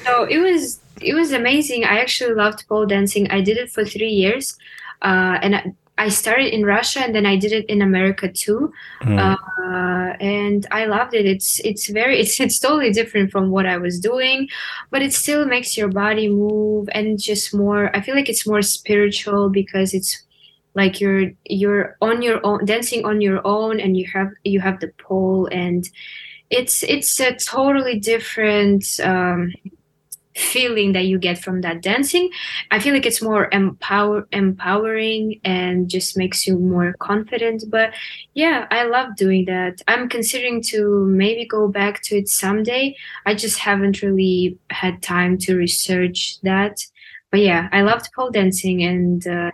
[0.05, 1.83] so it was it was amazing.
[1.83, 3.29] I actually loved pole dancing.
[3.29, 4.57] I did it for three years,
[5.01, 8.73] uh, and I, I started in Russia and then I did it in America too,
[9.01, 9.17] mm.
[9.17, 11.25] uh, and I loved it.
[11.25, 14.49] It's it's very it's it's totally different from what I was doing,
[14.91, 17.95] but it still makes your body move and just more.
[17.95, 20.21] I feel like it's more spiritual because it's
[20.73, 24.81] like you're you're on your own dancing on your own and you have you have
[24.81, 25.89] the pole and
[26.49, 29.51] it's it's a totally different um,
[30.35, 32.29] feeling that you get from that dancing
[32.71, 37.93] i feel like it's more empower empowering and just makes you more confident but
[38.33, 43.33] yeah i love doing that i'm considering to maybe go back to it someday i
[43.33, 46.85] just haven't really had time to research that
[47.31, 49.51] but yeah i loved pole dancing and uh,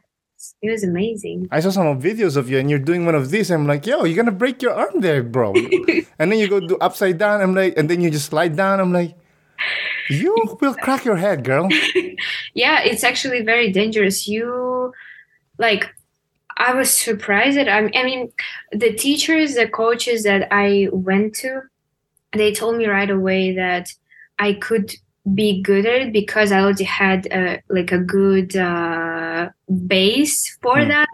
[0.62, 1.48] it was amazing.
[1.52, 3.50] I saw some videos of you and you're doing one of these.
[3.52, 5.54] I'm like, yo, you're gonna break your arm there, bro.
[6.20, 7.42] and then you go do upside down.
[7.42, 8.80] I'm like, and then you just slide down.
[8.80, 9.16] I'm like,
[10.10, 11.68] you will crack your head, girl.
[12.54, 14.28] yeah, it's actually very dangerous.
[14.28, 14.94] You
[15.58, 15.90] like
[16.58, 18.32] I was surprised that I, I mean
[18.72, 21.62] the teachers, the coaches that I went to,
[22.34, 23.94] they told me right away that
[24.40, 24.94] I could
[25.34, 29.50] be good at it because I already had a, like a good uh,
[29.86, 30.88] base for mm.
[30.88, 31.10] that.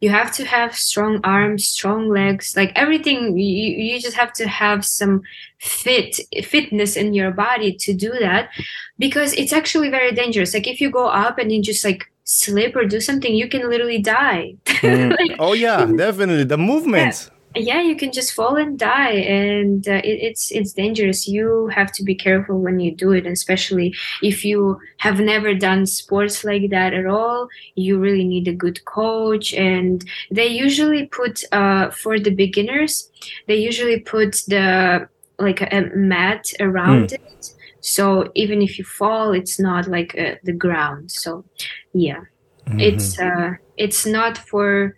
[0.00, 3.38] You have to have strong arms, strong legs, like everything.
[3.38, 5.22] You, you just have to have some
[5.58, 8.50] fit fitness in your body to do that
[8.98, 10.54] because it's actually very dangerous.
[10.54, 13.68] Like if you go up and you just like slip or do something, you can
[13.68, 14.54] literally die.
[14.82, 15.10] Mm.
[15.16, 17.30] like, oh yeah, definitely the movements.
[17.30, 21.28] Yeah yeah you can just fall and die and uh, it, it's it's dangerous.
[21.28, 25.86] You have to be careful when you do it especially if you have never done
[25.86, 27.48] sports like that at all.
[27.74, 33.10] You really need a good coach and they usually put uh, for the beginners
[33.46, 37.14] they usually put the like a, mat around mm.
[37.14, 37.54] it.
[37.80, 41.10] So even if you fall it's not like uh, the ground.
[41.10, 41.44] So
[41.92, 42.20] yeah.
[42.66, 42.78] Mm-hmm.
[42.78, 44.94] it's uh it's not for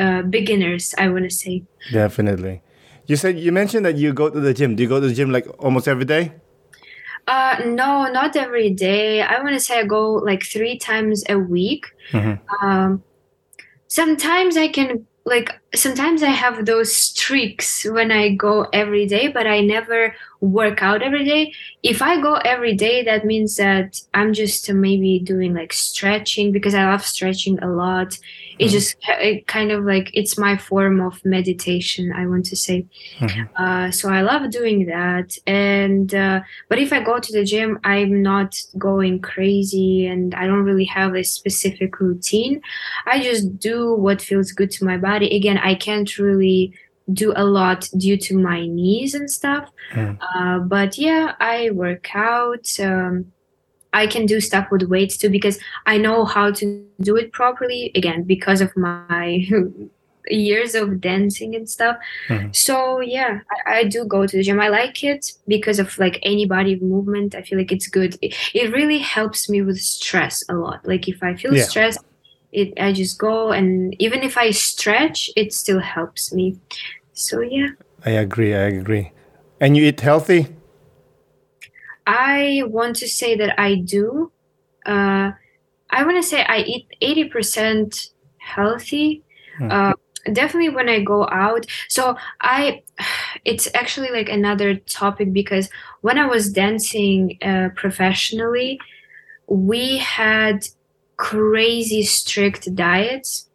[0.00, 1.62] uh, beginners i want to say.
[1.92, 2.62] Definitely.
[3.06, 4.76] You said you mentioned that you go to the gym.
[4.76, 6.32] Do you go to the gym like almost every day?
[7.26, 9.20] Uh no not every day.
[9.22, 11.86] I want to say i go like three times a week.
[12.12, 12.66] Mm-hmm.
[12.66, 13.02] um
[13.86, 19.46] sometimes i can like sometimes i have those streaks when i go every day but
[19.46, 21.52] i never work out every day.
[21.82, 26.74] If i go every day that means that i'm just maybe doing like stretching because
[26.74, 28.18] i love stretching a lot
[28.60, 28.72] it mm-hmm.
[28.72, 32.86] just it kind of like it's my form of meditation i want to say
[33.18, 33.42] mm-hmm.
[33.56, 37.78] uh, so i love doing that and uh, but if i go to the gym
[37.84, 42.60] i'm not going crazy and i don't really have a specific routine
[43.06, 46.72] i just do what feels good to my body again i can't really
[47.12, 50.16] do a lot due to my knees and stuff mm.
[50.34, 53.32] uh, but yeah i work out um,
[53.92, 57.90] I can do stuff with weights too because I know how to do it properly
[57.94, 59.48] again because of my
[60.28, 61.96] years of dancing and stuff.
[62.28, 62.52] Mm-hmm.
[62.52, 64.60] So yeah, I, I, do go to the gym.
[64.60, 67.34] I like it because of like any body movement.
[67.34, 68.16] I feel like it's good.
[68.22, 70.86] It, it really helps me with stress a lot.
[70.86, 71.64] Like if I feel yeah.
[71.64, 72.00] stressed,
[72.52, 76.58] it I just go and even if I stretch, it still helps me.
[77.12, 77.68] So yeah.
[78.04, 78.54] I agree.
[78.54, 79.12] I agree.
[79.60, 80.48] And you eat healthy?
[82.10, 84.32] I want to say that I do.
[84.84, 85.30] Uh,
[85.90, 89.22] I want to say I eat 80% healthy.
[89.58, 89.70] Hmm.
[89.70, 89.92] Uh,
[90.32, 91.66] definitely when I go out.
[91.88, 92.82] So I,
[93.44, 98.80] it's actually like another topic because when I was dancing uh, professionally,
[99.46, 100.66] we had
[101.16, 103.48] crazy strict diets.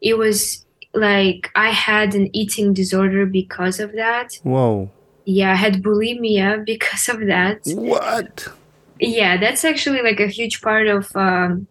[0.00, 4.34] It was like I had an eating disorder because of that.
[4.42, 4.90] Whoa
[5.24, 7.60] yeah i had bulimia because of that.
[7.66, 8.48] What?
[9.00, 11.66] Yeah that's actually like a huge part of um,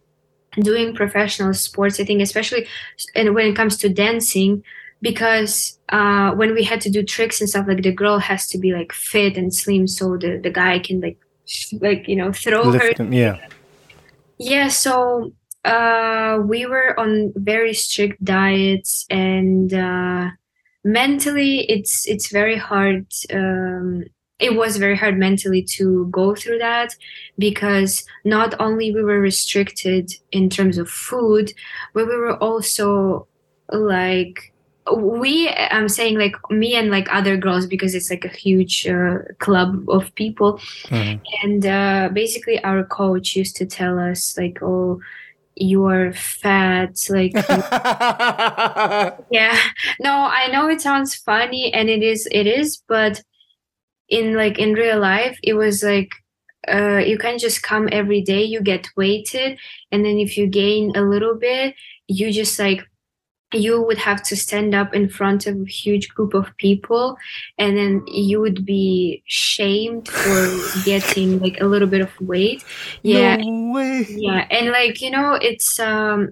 [0.60, 2.68] doing professional sports i think especially
[3.16, 4.64] and when it comes to dancing
[5.02, 8.58] because uh, when we had to do tricks and stuff like the girl has to
[8.58, 11.18] be like fit and slim so the, the guy can like
[11.82, 13.04] like you know throw Lift her.
[13.04, 13.38] him, yeah.
[14.38, 15.34] Yeah so
[15.66, 20.30] uh, we were on very strict diets and uh,
[20.84, 24.04] mentally it's it's very hard um,
[24.40, 26.94] it was very hard mentally to go through that
[27.38, 31.54] because not only we were restricted in terms of food
[31.94, 33.28] but we were also
[33.72, 34.54] like
[34.98, 39.20] we i'm saying like me and like other girls because it's like a huge uh,
[39.40, 41.22] club of people mm-hmm.
[41.44, 45.00] and uh, basically our coach used to tell us like oh
[45.56, 47.34] you're fat like
[49.32, 49.58] yeah.
[50.00, 53.22] No i know it sounds funny and it is it is but
[54.10, 56.12] in like in real life it was like
[56.68, 59.60] uh you can just come every day you get weighted
[59.92, 61.76] and then if you gain a little bit
[62.08, 62.84] you just like
[63.54, 67.18] you would have to stand up in front of a huge group of people
[67.58, 70.50] and then you would be shamed for
[70.84, 72.64] getting like a little bit of weight.
[73.02, 73.38] Yeah.
[73.38, 73.64] no
[74.10, 76.32] yeah and like you know it's um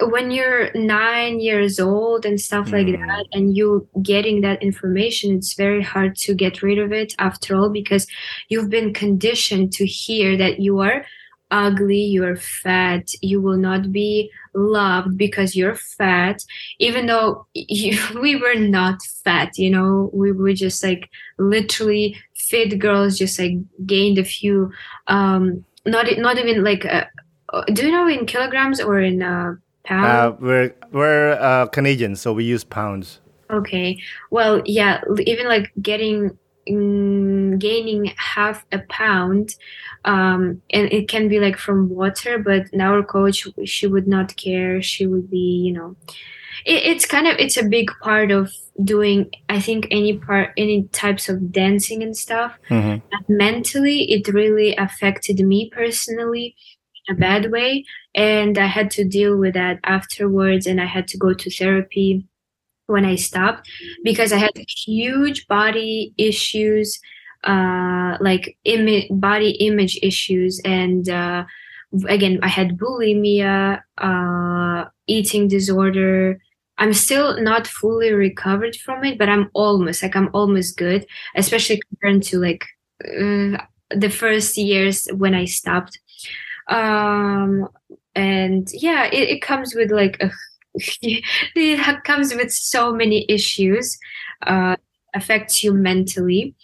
[0.00, 2.98] when you're nine years old and stuff like mm.
[3.06, 7.56] that and you getting that information it's very hard to get rid of it after
[7.56, 8.06] all because
[8.48, 11.04] you've been conditioned to hear that you are
[11.50, 16.44] ugly, you're fat, you will not be loved because you're fat,
[16.78, 22.78] even though you, we were not fat, you know, we were just like literally fit
[22.78, 23.54] girls, just like
[23.86, 24.70] gained a few,
[25.06, 27.04] um, not, not even like, uh,
[27.52, 29.54] uh do you know in kilograms or in, uh,
[29.88, 30.04] Pound?
[30.04, 33.20] Uh, we're we're uh, Canadian, so we use pounds.
[33.50, 33.98] Okay.
[34.30, 36.36] Well, yeah, even like getting
[36.68, 36.76] mm,
[37.58, 39.54] gaining half a pound
[40.04, 44.80] um and it can be like from water but our coach she would not care
[44.82, 45.96] she would be you know
[46.64, 48.52] it, it's kind of it's a big part of
[48.84, 53.02] doing i think any part any types of dancing and stuff Mhm.
[53.28, 56.54] mentally it really affected me personally
[57.08, 57.84] in a bad way
[58.14, 62.24] and i had to deal with that afterwards and i had to go to therapy
[62.86, 63.68] when i stopped
[64.04, 64.52] because i had
[64.86, 66.98] huge body issues
[67.44, 71.44] uh like image body image issues and uh
[72.08, 76.38] again i had bulimia uh eating disorder.
[76.80, 81.80] I'm still not fully recovered from it but i'm almost like i'm almost good especially
[81.88, 82.66] compared to like
[83.04, 83.58] uh,
[83.90, 85.98] the first years when i stopped.
[86.68, 87.68] Um
[88.14, 90.30] and yeah it, it comes with like a,
[91.02, 93.98] it comes with so many issues
[94.46, 94.76] uh
[95.14, 96.54] affects you mentally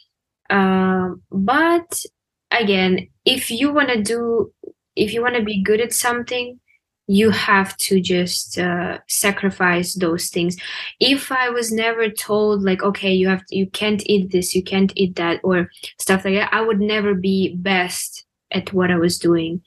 [0.51, 2.03] um but
[2.51, 4.53] again if you want to do
[4.97, 6.59] if you want to be good at something
[7.07, 10.57] you have to just uh, sacrifice those things.
[11.01, 14.63] If i was never told like okay you have to, you can't eat this you
[14.63, 15.69] can't eat that or
[15.99, 19.63] stuff like that i would never be best at what i was doing.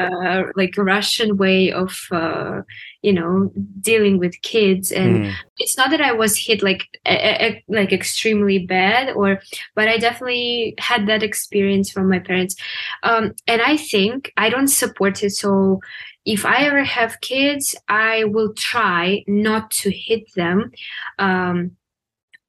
[0.00, 2.62] uh, like Russian way of uh,
[3.02, 5.36] you know dealing with kids and Mhm.
[5.58, 9.40] it's not that I was hit like e- e- like extremely bad or
[9.74, 12.56] but I definitely had that experience from my parents
[13.02, 15.80] um and I think I don't support it so
[16.24, 20.72] if I ever have kids I will try not to hit them
[21.18, 21.72] um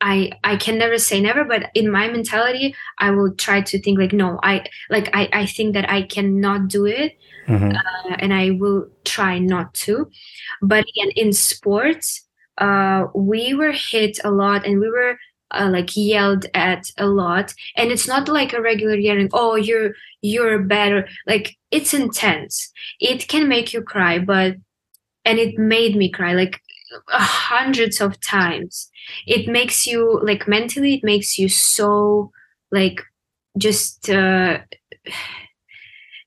[0.01, 3.97] I I can never say never but in my mentality I will try to think
[3.99, 7.17] like no I like I I think that I cannot do it
[7.47, 7.75] Mhm.
[7.75, 10.09] uh, and I will try not to.
[10.61, 12.25] But again, in sports,
[12.57, 15.17] uh, we were hit a lot and we were
[15.51, 17.53] uh, like yelled at a lot.
[17.77, 19.93] And it's not like a regular yelling, oh, you're
[20.25, 21.07] you're better.
[21.27, 22.71] Like it's intense.
[22.99, 24.55] It can make you cry, but
[25.25, 26.61] and it made me cry like
[27.09, 28.89] hundreds of times.
[29.27, 32.31] It makes you like mentally, it makes you so
[32.71, 33.01] like
[33.57, 34.59] just uh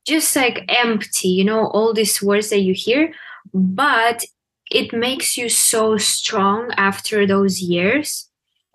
[0.06, 3.12] just like empty, you know, all these words that you hear,
[3.52, 4.24] but
[4.70, 8.27] it makes you so strong after those years.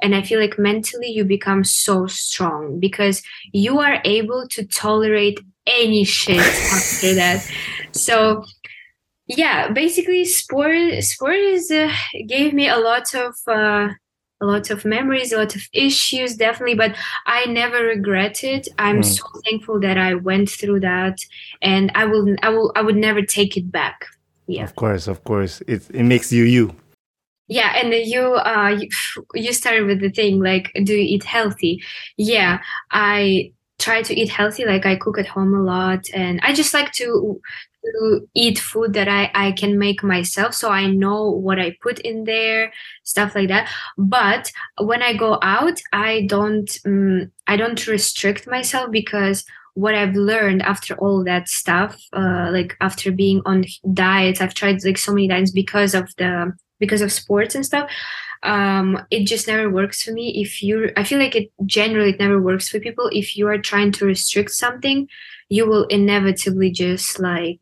[0.04, 3.24] And I feel like mentally you become so strong because
[3.54, 6.38] you are able to tolerate any shit
[6.78, 7.39] after that.
[7.93, 8.43] So
[9.28, 11.89] yeah, basically sport sport is uh,
[12.28, 13.89] gave me a lot of uh,
[14.41, 16.76] a lot of memories, a lot of issues, definitely.
[16.76, 16.95] But
[17.26, 18.68] I never regret it.
[18.78, 19.06] I'm Mm.
[19.06, 21.18] so thankful that I went through that,
[21.62, 24.06] and I will, I will, I would never take it back.
[24.47, 25.62] Yeah, Of course, of course.
[25.68, 26.76] It it makes you you.
[27.48, 27.74] Yeah.
[27.76, 28.80] And you, uh,
[29.34, 31.82] you, started with the thing like, do you eat healthy?
[32.18, 32.60] Yeah,
[32.91, 34.66] I try to eat healthy.
[34.66, 37.41] Like I cook at home a lot, and I just like to
[37.84, 42.00] to eat food that I, I can make myself so I know what I put
[42.00, 42.72] in there
[43.04, 48.89] stuff like that but when I go out I don't um, I don't restrict myself
[48.91, 49.44] because
[49.76, 54.84] what I've learned after all that stuff uh, like after being on diets I've tried
[54.84, 57.89] like so many diets because of the because of sports and stuff
[58.43, 62.19] um it just never works for me if you I feel like it generally it
[62.19, 65.07] never works for people if you are trying to restrict something
[65.49, 67.59] you will inevitably just like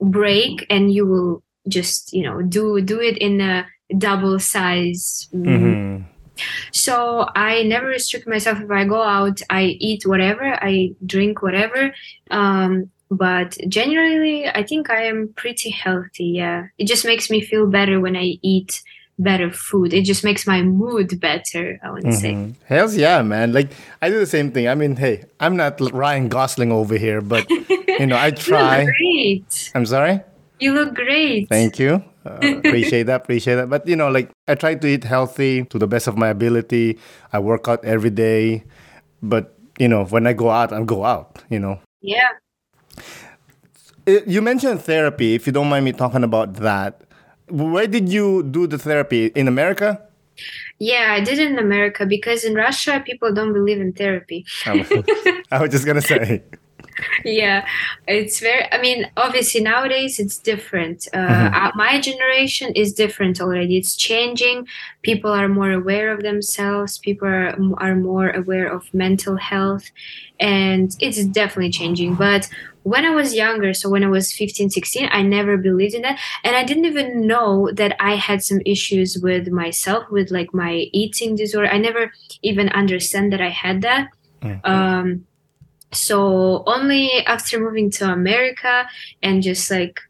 [0.00, 3.66] break and you will just you know do do it in a
[3.98, 6.04] double size mm, Mhm.
[6.72, 11.92] So i never restrict myself if i go out i eat whatever i drink whatever
[12.30, 17.66] um but generally i think i am pretty healthy yeah it just makes me feel
[17.66, 18.82] better when i eat
[19.16, 19.94] better food.
[19.94, 22.32] It just makes my mood better, I would say.
[22.32, 22.54] Mhm.
[22.66, 23.52] Hells yeah, man.
[23.52, 23.70] Like
[24.02, 24.66] I do the same thing.
[24.66, 28.78] I mean, hey, I'm not Ryan Gosling over here, but you know, I You try.
[28.82, 29.70] look great.
[29.72, 30.20] I'm sorry.
[30.58, 31.48] You look great.
[31.48, 32.02] Thank you.
[32.24, 33.22] Uh, appreciate that.
[33.22, 33.68] Appreciate that.
[33.68, 36.98] But you know, like I try to eat healthy to the best of my ability.
[37.32, 38.64] I work out every day,
[39.22, 41.42] but you know, when I go out, I go out.
[41.50, 42.28] You know, Yeah.
[44.06, 45.34] Uh, you mentioned therapy.
[45.34, 47.02] If you don't mind me talking about that,
[47.48, 50.00] where did you do the therapy in America?
[50.78, 54.44] Yeah, I did it in America because in Russia people don't believe in therapy.
[54.66, 56.42] I was just gonna say.
[57.24, 57.66] yeah,
[58.06, 58.70] it's very.
[58.72, 61.08] I mean, obviously nowadays it's different.
[61.12, 61.54] Uh, Mhm.
[61.54, 63.76] uh, my generation is different already.
[63.76, 64.66] It's changing.
[65.02, 66.98] People are more aware of themselves.
[66.98, 69.90] People are, are more aware of mental health,
[70.40, 72.14] and it's definitely changing.
[72.14, 72.48] But
[72.82, 76.18] when I was younger, so when I was 15, 16, I never believed in that.
[76.44, 80.88] And I didn't even know that I had some issues with myself, with like my
[80.92, 81.68] eating disorder.
[81.68, 84.08] I never even understand that I had that.
[84.42, 84.60] Mhm.
[84.68, 85.24] Um,
[85.94, 88.86] so only after moving to America
[89.22, 90.00] and just like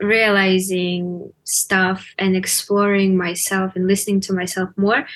[0.00, 5.06] realizing stuff and exploring myself and listening to myself more,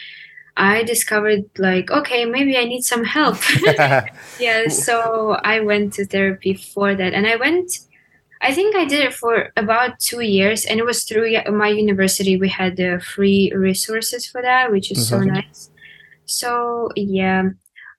[0.57, 3.39] I discovered like, okay, maybe I need some help.
[4.39, 7.15] yeah, so I went to therapy for that.
[7.15, 7.71] And I went,
[8.41, 10.65] I think I did it for about two years.
[10.65, 12.37] And it was through my university.
[12.37, 15.27] We had the free resources for that, which is so Mhm.
[15.35, 15.71] nice.
[16.27, 17.51] So, yeah,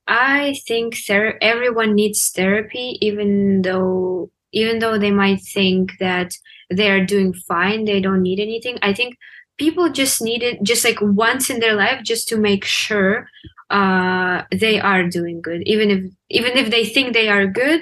[0.07, 6.31] I think ther- everyone needs therapy, even though even though they might think that
[6.71, 8.77] they are doing fine, they don't need anything.
[8.81, 9.17] I think
[9.57, 13.27] people just need it just like once in their life just to make sure
[13.71, 17.81] uh they are doing good even if even if they think they are good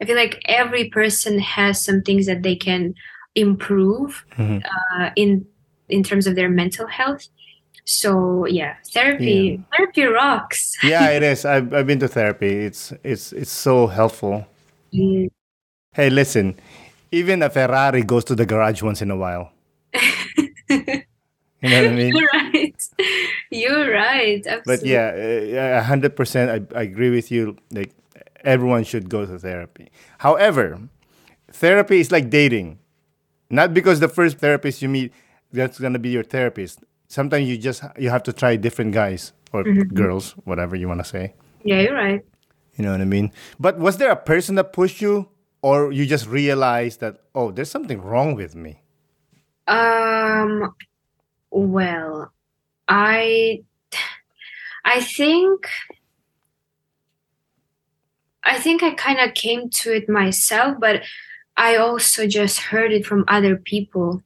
[0.00, 2.94] i feel like every person has some things that they can
[3.34, 4.62] improve Mhm.
[4.64, 5.44] uh, in
[5.88, 7.26] in terms of their mental health
[7.88, 11.44] so yeah therapy therapy rocks yeah, it is.
[11.44, 12.52] I've, I've been to therapy.
[12.68, 14.46] It's it's it's so helpful.
[14.92, 15.30] Mm.
[15.94, 16.54] Hey, listen,
[17.10, 19.52] even a Ferrari goes to the garage once in a while.
[21.60, 22.14] You know what I mean?
[22.14, 22.82] you're right
[23.50, 24.90] you're right But absolutely.
[24.92, 26.46] yeah, uh, yeah, a hundred percent.
[26.54, 27.56] I I agree with you.
[27.72, 27.90] Like
[28.44, 29.90] everyone should go to therapy.
[30.18, 30.78] However,
[31.50, 32.78] therapy is like dating.
[33.50, 35.12] Not because the first therapist you meet
[35.52, 36.84] that's gonna be your therapist.
[37.08, 41.08] Sometimes you just you have to try different guys or girls, whatever you want to
[41.08, 41.34] say.
[41.64, 42.22] yeah you're right
[42.76, 43.32] You know what I mean?
[43.58, 45.28] But was there a person that pushed you,
[45.62, 48.82] or you just realized that oh, there's something wrong with me?
[49.66, 50.74] Um,
[51.50, 52.30] well,
[52.86, 53.64] I
[54.84, 55.66] I think
[58.44, 61.02] I think I kind of came to it myself, but
[61.56, 64.22] I also just heard it from other people.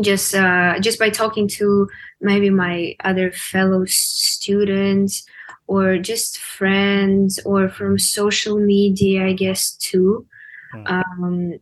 [0.00, 1.88] Just uh just by talking to
[2.20, 5.24] maybe my other fellow students
[5.66, 10.26] or just friends or from social media, I guess too.
[10.74, 10.90] Mm.
[10.90, 11.60] Um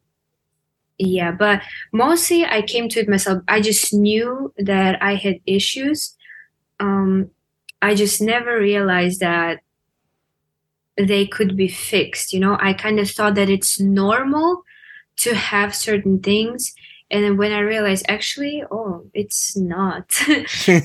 [0.99, 1.63] yeah, but
[1.93, 3.43] mostly I came to it myself.
[3.49, 6.15] I just knew that I had issues.
[6.79, 7.31] Um,
[7.81, 9.61] I just never realized that
[10.97, 12.33] they could be fixed.
[12.33, 14.63] You know, I kind of thought that it's normal
[15.17, 16.73] to have certain things.
[17.13, 20.11] And then when I realized, actually, oh, it's not.
[20.49, 20.73] So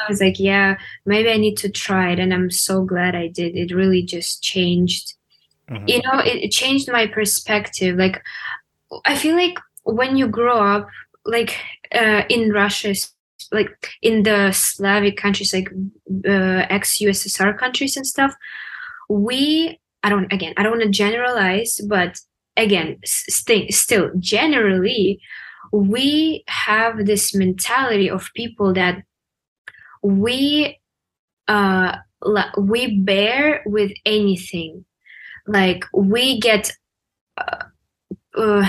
[0.00, 2.18] I was like, yeah, maybe I need to try it.
[2.18, 3.54] And I'm so glad I did.
[3.56, 5.14] It really just changed
[5.70, 5.86] Mhm.
[5.86, 8.22] you know it, it changed my perspective like
[9.04, 10.88] i feel like when you grow up
[11.26, 11.52] like
[11.92, 12.94] uh, in russia
[13.52, 15.68] like in the slavic countries like
[16.26, 18.32] uh, ex-ussr countries and stuff
[19.08, 22.18] we i don't again i don't want to generalize but
[22.56, 25.20] again s- sti- still generally
[25.72, 29.02] we have this mentality of people that
[30.02, 30.78] we
[31.48, 31.96] uh
[32.58, 34.84] we bear with anything.
[35.46, 36.72] Like we get
[37.36, 37.64] uh,
[38.36, 38.68] uh,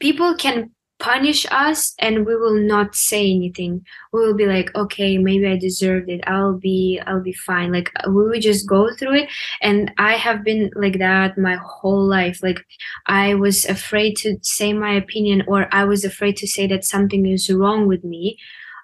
[0.00, 3.84] people can punish us and we will not say anything.
[4.12, 6.20] We will be like okay maybe i deserved it.
[6.26, 7.72] I'll be i'll be fine.
[7.72, 9.28] Like we will just go through it.
[9.60, 12.40] And i have been like that my whole life.
[12.42, 12.60] Like
[13.06, 17.26] i was afraid to say my opinion or i was afraid to say that something
[17.26, 18.38] is wrong with me.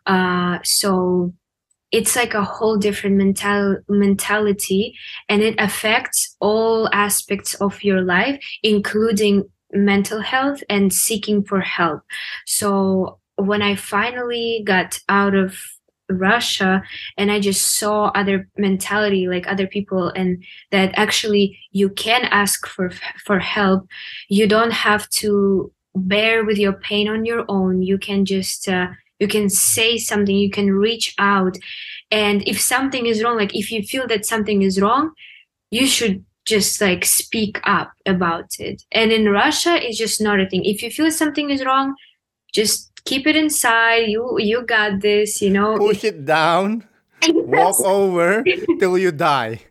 [0.06, 1.32] Uh so
[1.92, 4.94] it's like a whole different mental mentality.
[5.28, 12.02] And it affects all aspects of your life including mental health and seeking for help.
[12.46, 15.56] So when i finally got out of
[16.10, 16.82] russia
[17.16, 20.42] and i just saw other mentality like other people and
[20.72, 22.90] that actually you can ask for
[23.24, 23.86] for help.
[24.28, 27.82] You don't have to bear with your pain on your own.
[27.82, 31.56] You can just uh, you can say something you can reach out.
[32.10, 35.12] And if something is wrong like if you feel that something is wrong
[35.70, 38.82] you should just like speak up about it.
[38.92, 40.64] And in russia it's just not a thing.
[40.64, 41.94] If you feel something is wrong
[42.52, 44.08] just keep it inside.
[44.08, 45.78] You you got this you know.
[45.78, 46.84] Push it down
[47.28, 48.44] walk over
[48.78, 49.60] till you die.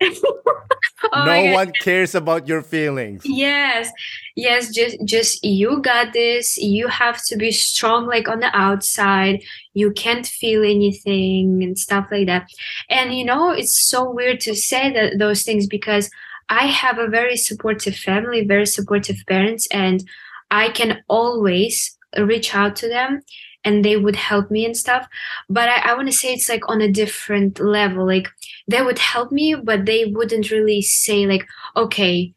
[1.12, 3.22] Oh no one cares about your feelings.
[3.24, 3.90] Yes.
[4.36, 6.58] Yes just just you got this.
[6.58, 9.42] You have to be strong like on the outside.
[9.72, 12.50] You can't feel anything and stuff like that.
[12.90, 16.10] And you know it's so weird to say that those things because
[16.50, 20.04] i have a very supportive family very supportive parents and
[20.50, 23.22] i can always reach out to them
[23.64, 25.06] and they would help me and stuff.
[25.48, 28.06] But i, I want to say it's like on a different level.
[28.06, 28.28] Like
[28.68, 31.46] they would help me but they wouldn't really say like
[31.76, 32.32] okay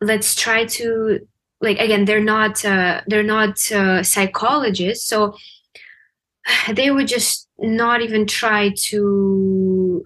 [0.00, 1.20] let's try to
[1.60, 5.34] like again they're not uh, they're not uh, psychologists so
[6.72, 10.02] they would just not even try to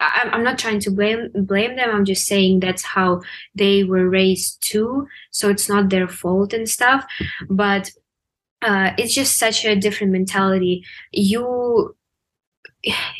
[0.00, 1.90] I, i'm not trying to blame blame them.
[1.90, 3.22] I'm just saying that's how
[3.54, 5.06] they were raised too.
[5.30, 7.06] So it's not their fault and stuff.
[7.48, 7.90] But
[8.62, 10.84] uh, it's just such a different mentality.
[11.12, 11.96] You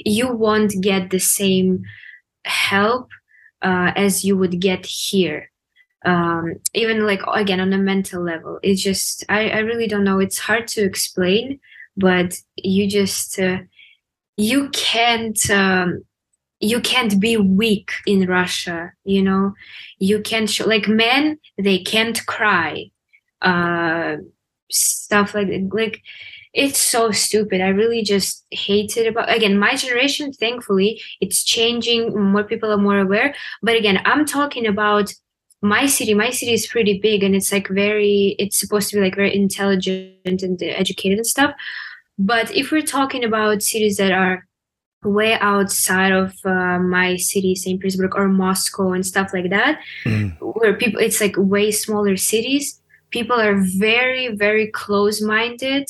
[0.04, 1.82] you won't get the same
[2.44, 3.08] help
[3.62, 5.50] uh, as you would get here.
[6.04, 10.20] Um, even like again on a mental level it's just I, I really don't know.
[10.20, 11.58] It's hard to explain
[11.96, 13.58] but you just uh,
[14.36, 16.04] you can't um,
[16.60, 19.54] you can't be weak in russia you know?
[19.98, 22.90] You can't show like men they can't cry
[23.42, 24.16] uh
[24.70, 26.02] stuff like like
[26.52, 27.60] it's so stupid.
[27.60, 32.78] I really just hate it about again my generation thankfully it's changing more people are
[32.78, 33.34] more aware.
[33.62, 35.12] But again i'm talking about
[35.62, 36.14] my city.
[36.14, 39.34] My city is pretty big and it's like very it's supposed to be like very
[39.34, 41.54] intelligent and educated and stuff.
[42.18, 44.45] But if we're talking about cities that are
[45.06, 50.36] way outside of uh, my city st petersburg or moscow and stuff like that mm.
[50.40, 52.80] where people it's like way smaller cities.
[53.10, 55.88] People are very very close minded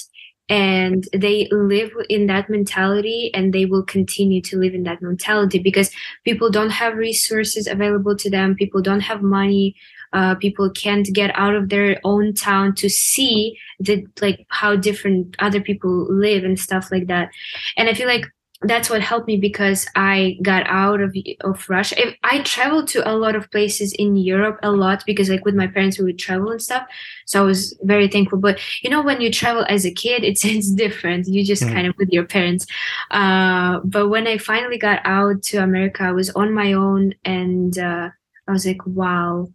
[0.48, 5.58] and they live in that mentality and they will continue to live in that mentality
[5.58, 5.90] because
[6.24, 8.54] people don't have resources available to them.
[8.54, 9.74] People don't have money.
[10.12, 15.34] Uh, people can't get out of their own town to see the like how different
[15.40, 17.28] other people live and stuff like that.
[17.76, 18.24] And i feel like
[18.62, 22.14] that's what helped me because I got out of of Russia.
[22.24, 25.66] I traveled to a lot of places in Europe a lot because like with my
[25.66, 26.86] parents we would travel and stuff.
[27.26, 28.38] So I was very thankful.
[28.38, 31.28] But you know when you travel as a kid, it's it's different.
[31.28, 31.72] You just mm.
[31.72, 32.66] kind of with your parents.
[33.10, 37.78] Uh, but when I finally got out to America, I was on my own and
[37.78, 38.08] uh,
[38.48, 39.48] I was like, wow.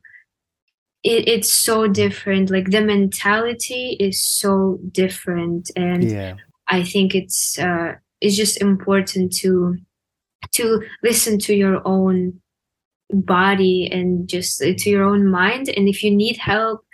[1.04, 2.52] It, it's so different.
[2.52, 6.36] Like the mentality is so different, and yeah.
[6.68, 9.76] I think it's uh, it's just important to
[10.54, 12.42] to listen to your own
[13.14, 15.70] body and just to your own mind.
[15.70, 16.86] And if you need help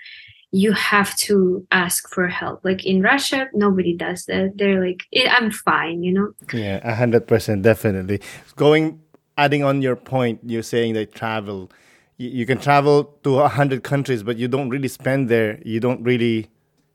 [0.52, 2.64] you have to ask for help.
[2.64, 4.54] Like in russia nobody does that.
[4.56, 6.32] They're like eh, i'm fine you know?
[6.54, 8.22] Yeah 100% definitely.
[8.56, 9.02] Going
[9.38, 11.70] adding on your point you're saying that travel.
[12.18, 15.60] You, you can travel to 100 countries but you don't really spend there.
[15.66, 16.50] You don't really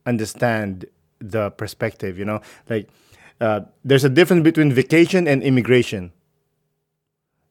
[0.07, 0.87] understand
[1.21, 2.41] the perspective you know?
[2.71, 2.89] Like
[3.43, 6.13] uh, there's a difference between vacation and immigration.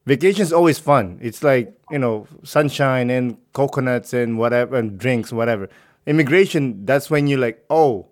[0.05, 1.19] Vacation is always fun.
[1.21, 5.69] It's like you know sunshine and coconuts and whatever and drinks whatever.
[6.07, 8.07] Immigration, that's when you're like, oh,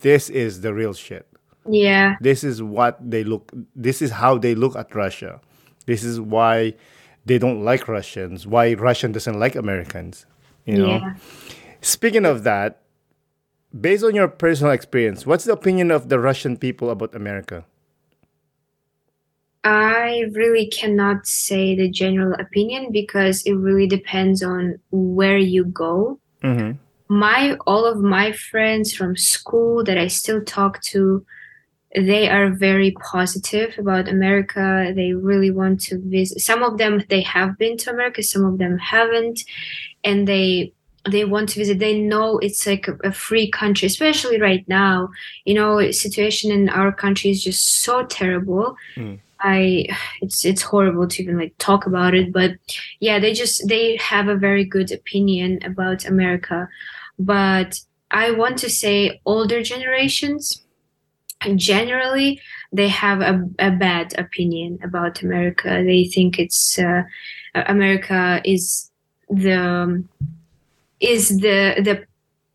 [0.00, 1.26] this is the real shit.
[1.66, 2.16] Yeah.
[2.20, 3.52] This is what they look.
[3.74, 5.40] This is how they look at Russia.
[5.86, 6.74] This is why
[7.24, 8.46] they don't like Russians.
[8.46, 10.26] Why Russian doesn't like Americans.
[10.66, 10.96] You know.
[10.98, 11.14] Yeah.
[11.80, 12.80] Speaking of that,
[13.78, 17.64] based on your personal experience, what's the opinion of the Russian people about America?
[19.64, 26.20] I really cannot say the general opinion because it really depends on where you go.
[26.42, 26.72] Mm-hmm.
[27.08, 31.24] My all of my friends from school that I still talk to,
[31.94, 34.92] they are very positive about America.
[34.94, 36.40] They really want to visit.
[36.40, 39.44] Some of them they have been to America, some of them haven't,
[40.02, 40.74] and they
[41.10, 45.10] they want to visit they know it's like a, a, free country especially right now.
[45.44, 48.76] You know situation in our country is just so terrible.
[48.96, 49.18] Mm.
[49.40, 49.86] i
[50.22, 52.52] it's it's horrible to even like talk about it but
[53.00, 56.68] yeah they just they have a very good opinion about america.
[57.18, 57.80] But
[58.10, 60.62] i want to say older generations
[61.56, 62.40] generally
[62.72, 65.82] they have a, a bad opinion about america.
[65.84, 67.02] They think it's uh,
[67.54, 68.90] america is
[69.28, 70.04] the
[71.00, 72.04] is the the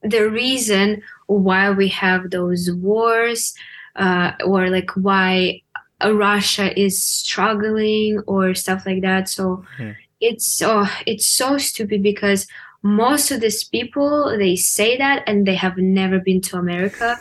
[0.07, 3.53] the reason why we have those wars
[3.95, 5.61] uh, or like why
[6.03, 9.27] Russia is struggling or stuff like that.
[9.29, 9.91] So Hmm.
[10.21, 12.47] it's oh, it's so stupid because
[12.81, 17.17] most of these people they say that and they have never been to America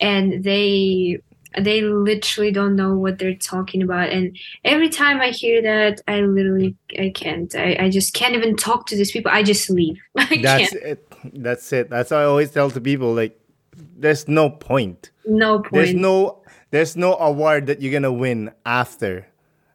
[0.00, 1.18] and they
[1.60, 6.20] they literally don't know what they're talking about and every time i hear that i
[6.20, 9.96] literally i can't i, I just can't even talk to these people i just leave
[10.16, 11.12] i That's can't it.
[11.32, 11.90] That's it.
[11.90, 13.14] That's what I always tell to people.
[13.14, 13.38] Like,
[13.76, 15.10] there's no point.
[15.24, 19.26] no point There's no there's no award that you're gonna win after.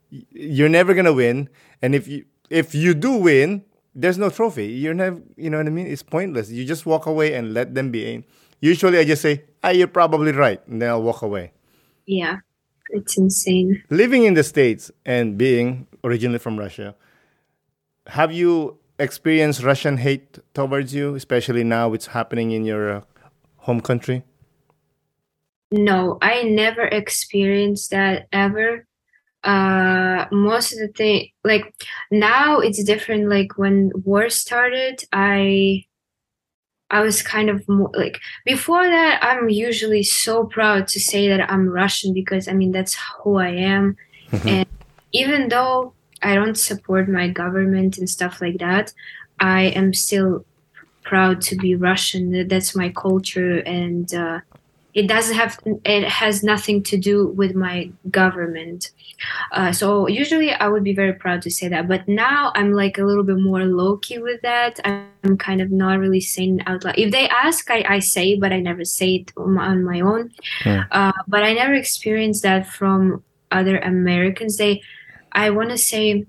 [0.09, 1.49] You're never gonna win,
[1.81, 3.63] and if you if you do win,
[3.95, 4.67] there's no trophy.
[4.67, 5.87] You're never, you know what I mean?
[5.87, 6.49] It's pointless.
[6.49, 8.13] You just walk away and let them be.
[8.13, 8.23] in.
[8.59, 11.51] Usually, I just say, "Ah, you're probably right," and then I'll walk away.
[12.07, 12.37] Yeah
[12.89, 16.95] it's insane Living in the states and being originally from Russia,
[18.07, 23.01] have you experienced Russian hate towards you, especially now it's happening in your uh,
[23.57, 24.23] home country?
[25.71, 28.85] no i never experienced that ever
[29.43, 31.73] uh most of the thing like
[32.09, 35.83] now it's different like when war started i
[36.91, 41.49] i was kind of more like before that i'm usually so proud to say that
[41.51, 43.95] i'm russian because i mean that's who i am.
[44.45, 44.67] And
[45.11, 48.93] even though i don't support my government and stuff like that
[49.39, 50.45] i am still
[51.03, 52.47] proud to be russian.
[52.47, 54.41] That's my culture and uh
[54.97, 58.89] it doesn't have it has nothing to do with my government.
[59.51, 62.99] Uh, so usually i would be very proud to say that but now i'm like
[62.99, 64.79] a little bit more low-key with that.
[64.85, 66.97] I'm kind of not really saying out loud.
[66.97, 70.31] If they ask i, I say but i never say it on my, own.
[70.63, 70.79] Hmm.
[70.91, 74.57] uh, but i never experienced that from other americans.
[74.57, 74.81] They
[75.31, 76.25] i want to say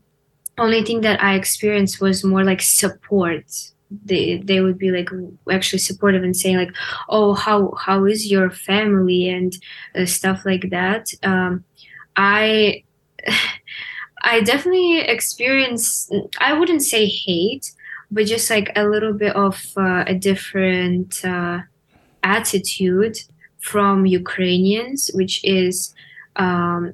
[0.58, 3.44] only thing that i experienced was more like support
[3.90, 5.08] they they would be like
[5.50, 6.74] actually supportive and saying like
[7.08, 9.28] oh how how is your family?
[9.28, 9.56] and
[9.96, 11.10] uh, stuff like that.
[11.22, 11.64] Um
[12.18, 12.82] i
[14.22, 17.72] i definitely experience i wouldn't say hate
[18.10, 21.60] but just like a little bit of uh, a different uh,
[22.22, 23.16] attitude
[23.60, 25.94] from ukrainians which is
[26.36, 26.92] um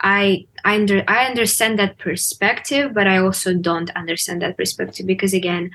[0.00, 5.32] I I, under, I understand that perspective, but I also don't understand that perspective because
[5.32, 5.70] again,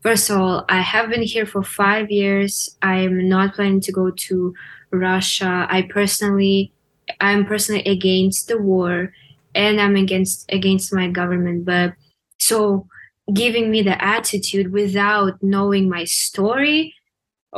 [0.00, 2.76] first of all, I have been here for five years.
[2.80, 4.54] I'm not planning to go to
[4.92, 5.66] Russia.
[5.68, 6.72] I personally,
[7.20, 9.12] I'm personally against the war,
[9.56, 11.64] and I'm against against my government.
[11.64, 11.94] But
[12.38, 12.86] so
[13.34, 16.94] giving me the attitude without knowing my story,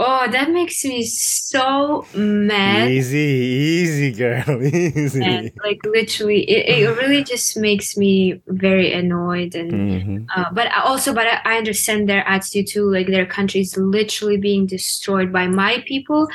[0.02, 2.90] oh, that makes me so mad.
[2.90, 5.22] Easy, easy, girl, easy.
[5.22, 10.26] And like literally, it, it really just makes me very annoyed and Mhm.
[10.34, 14.36] uh, but also but I, I understand their attitude too like their country is literally
[14.36, 16.28] being destroyed by my people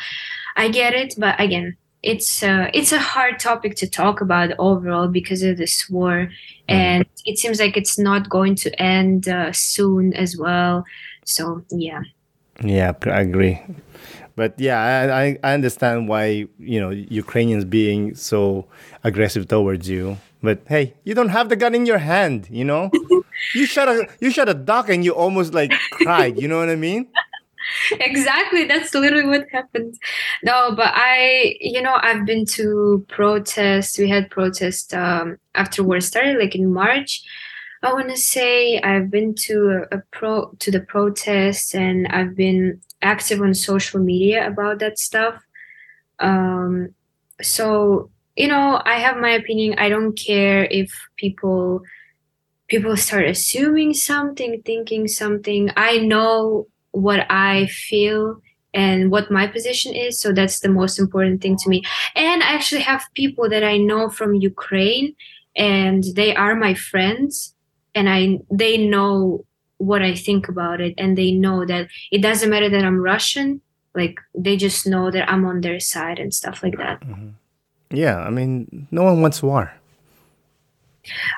[0.55, 5.07] i get it but again it's uh, it's a hard topic to talk about overall
[5.07, 6.29] because of this war
[6.67, 10.83] and it seems like it's not going to end uh, soon as well
[11.25, 12.01] so yeah
[12.63, 13.61] Yeah, I agree.
[14.35, 14.79] But yeah,
[15.13, 18.67] I, I understand why you know Ukrainians being so
[19.03, 20.17] aggressive towards you.
[20.41, 22.47] But hey, you don't have the gun in your hand.
[22.51, 22.91] You know,
[23.55, 26.39] you shot a you shot a duck and you almost like cried.
[26.39, 27.07] You know what I mean?
[27.91, 29.95] exactly that's literally what happened
[30.43, 35.99] no but i you know i've been to protests we had protests um, after war
[35.99, 37.23] started like in march
[37.85, 42.35] i want to say i've been to a, a pro to the protests and i've
[42.35, 45.35] been active on social media about that stuff
[46.19, 46.89] um
[47.41, 51.81] so you know i have my opinion i don't care if people
[52.67, 58.41] people start assuming something thinking something i know what I feel
[58.73, 60.19] and what my position is.
[60.19, 61.83] So that's the most important thing to me.
[62.15, 65.15] And I actually have people that I know from Ukraine
[65.55, 67.54] and they are my friends
[67.95, 69.45] and I they know
[69.77, 73.61] what I think about it and they know that it doesn't matter that I'm Russian.
[73.93, 77.01] Like they just know that I'm on their side and stuff like that.
[77.01, 77.29] Mm-hmm.
[77.91, 79.73] Yeah, I mean, no one wants war.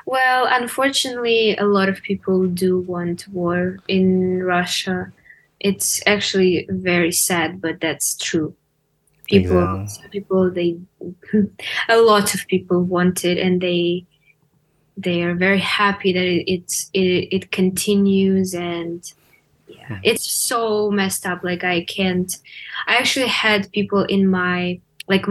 [0.06, 5.12] Well, unfortunately, a lot of people do want war in Russia.
[5.60, 8.54] It's actually very sad, but that's true.
[9.26, 10.78] People, people, they,
[11.88, 14.06] a lot of people want it, and they,
[14.98, 19.00] they are very happy that it, it's it, it continues, and
[19.68, 21.44] yeah, it's so messed up.
[21.44, 22.36] Like I can't.
[22.86, 25.24] I actually had people in my like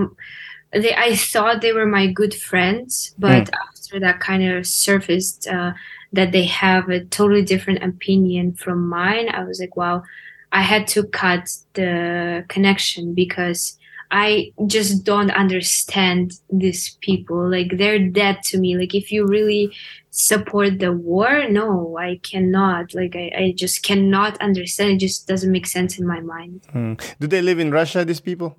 [0.72, 5.74] they I thought they were my good friends, but after that kind of surfaced uh,
[6.14, 10.04] that they have a totally different opinion from mine, I was like, wow,
[10.52, 13.77] I had to cut the connection because
[14.12, 17.50] I just don't understand these people.
[17.50, 18.78] Like they're dead to me.
[18.78, 19.74] Like if you really
[20.12, 22.94] support the war, no, I cannot.
[22.94, 24.92] Like I, I just cannot understand.
[24.92, 26.62] It just doesn't make sense in my mind.
[26.74, 27.02] Mm.
[27.20, 28.06] Do they live in Russia?
[28.06, 28.58] These people?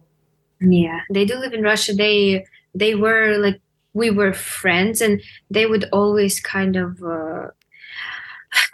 [0.60, 1.94] Yeah, they do live in Russia.
[1.94, 2.44] They
[2.74, 3.60] they were like
[3.94, 5.20] we were friends, and
[5.50, 7.02] they would always kind of.
[7.02, 7.48] Uh,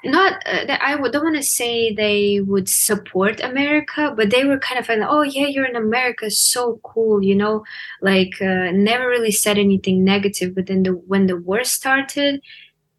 [0.04, 4.58] not uh, I would don't want to say they would support America, but they were
[4.58, 7.64] kind of like, oh yeah, you're in America, so cool, you know,
[8.00, 10.54] like uh, never really said anything negative.
[10.54, 12.40] But then the when the war started,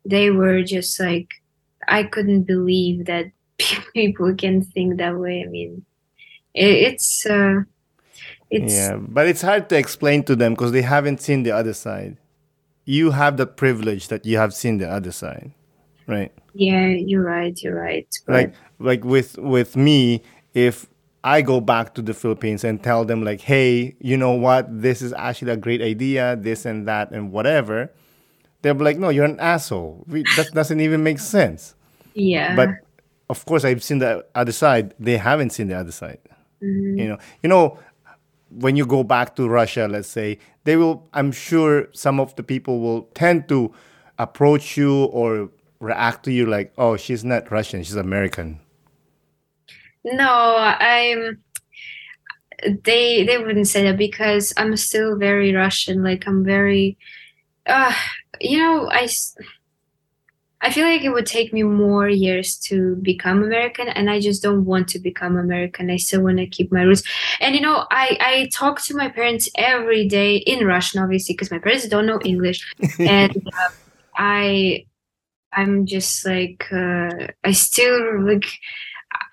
[0.04, 1.36] they were just like,
[1.88, 3.32] I couldn't believe that
[3.94, 5.44] people can think that way.
[5.46, 5.86] I mean,
[6.54, 7.62] it, it's uh,
[8.50, 11.74] it's yeah, but it's hard to explain to them because they haven't seen the other
[11.74, 12.18] side.
[12.86, 15.52] You have the privilege that you have seen the other side,
[16.08, 16.32] right?
[16.54, 17.58] Yeah, you're right.
[17.62, 18.08] You're right.
[18.28, 20.22] Like like with with me,
[20.54, 20.88] if
[21.24, 25.02] I go back to the Philippines and tell them like, hey, you know what, this
[25.02, 27.92] is actually a great idea, this and that and whatever,
[28.62, 30.04] they'll be like, no, you're an asshole.
[30.08, 31.74] We, that doesn't even make sense.
[32.14, 32.56] Yeah.
[32.56, 32.70] But
[33.30, 34.94] of course, I've seen the other side.
[35.00, 36.20] They haven't seen the other side.
[36.62, 37.00] Mm-hmm.
[37.00, 37.80] You know, you know,
[38.52, 41.08] when you go back to Russia, let's say, they will.
[41.14, 43.74] I'm sure some of the people will tend to
[44.20, 45.50] approach you or
[45.86, 48.60] react to you like, "Oh, she's not Russian; she's American."
[50.04, 51.44] No, I'm.
[52.84, 56.04] They they wouldn't say that because I'm still very Russian.
[56.04, 56.98] Like I'm very,
[57.68, 57.94] uh,
[58.42, 59.08] you know, I.
[60.62, 64.42] I feel like it would take me more years to become American, and I just
[64.42, 65.92] don't want to become American.
[65.92, 67.04] I still want to keep my roots.
[67.40, 71.52] And you know, I I talk to my parents every day in Russian, obviously, because
[71.52, 72.66] my parents don't know English,
[73.00, 73.70] and uh,
[74.18, 74.86] I
[75.56, 78.46] I'm just like uh, I still like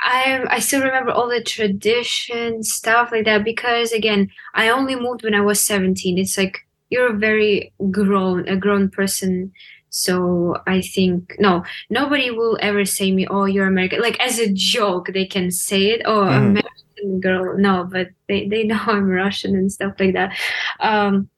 [0.01, 5.25] I I still remember all the tradition stuff like that because again I only moved
[5.25, 6.19] when I was 17.
[6.19, 6.59] It's like
[6.91, 9.53] you're a very grown a grown person.
[9.91, 14.53] So I think no, nobody will ever say me, "Oh, you're American." Like as a
[14.53, 16.03] joke, they can say it.
[16.07, 16.37] Oh, Mhm.
[16.37, 17.59] American girl.
[17.59, 20.37] No, but they they know I'm Russian and stuff like that.
[20.81, 21.29] Um,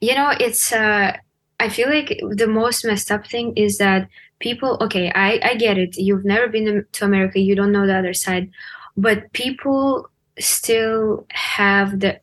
[0.00, 1.16] you know, it's uh,
[1.64, 4.08] I feel like the most messed up thing is that
[4.40, 4.78] people.
[4.80, 5.96] Okay, I I get it.
[5.96, 7.38] You've never been to America.
[7.40, 8.50] You don't know the other side,
[8.96, 10.08] but people
[10.38, 12.20] still have the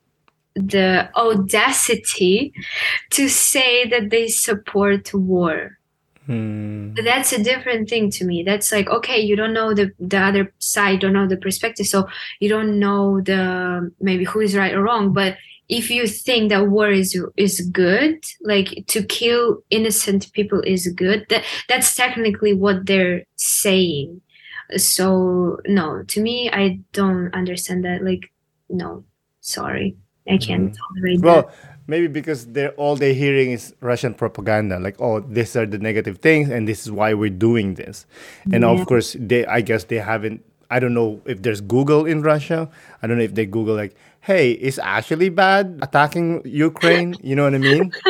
[0.56, 2.54] the audacity
[3.12, 5.80] to say that they support war
[6.30, 6.94] Hmm.
[6.94, 10.54] that's a different thing to me that's like okay you don't know the the other
[10.60, 12.08] side don't know the perspective so
[12.40, 15.38] you don't know the maybe who is right or wrong but
[15.70, 21.26] if you think that war is is good like to kill innocent people is good
[21.30, 24.20] that that's technically what they're saying
[24.76, 28.32] so no to me i don't understand that like
[28.70, 29.04] no
[29.42, 29.96] sorry
[30.28, 30.96] i can't mm-hmm.
[30.96, 31.52] tolerate that Well,
[31.90, 36.20] maybe because they're all they're hearing is Russian propaganda, like, oh, these are the negative
[36.20, 38.06] things, and this is why we're doing this.
[38.54, 38.70] And Yeah.
[38.70, 40.46] of course, they, I guess they haven't.
[40.70, 42.70] I don't know if there's Google in Russia.
[43.02, 47.18] I don't know if they Google like, hey, is actually bad attacking Ukraine?
[47.22, 47.92] You know what I mean?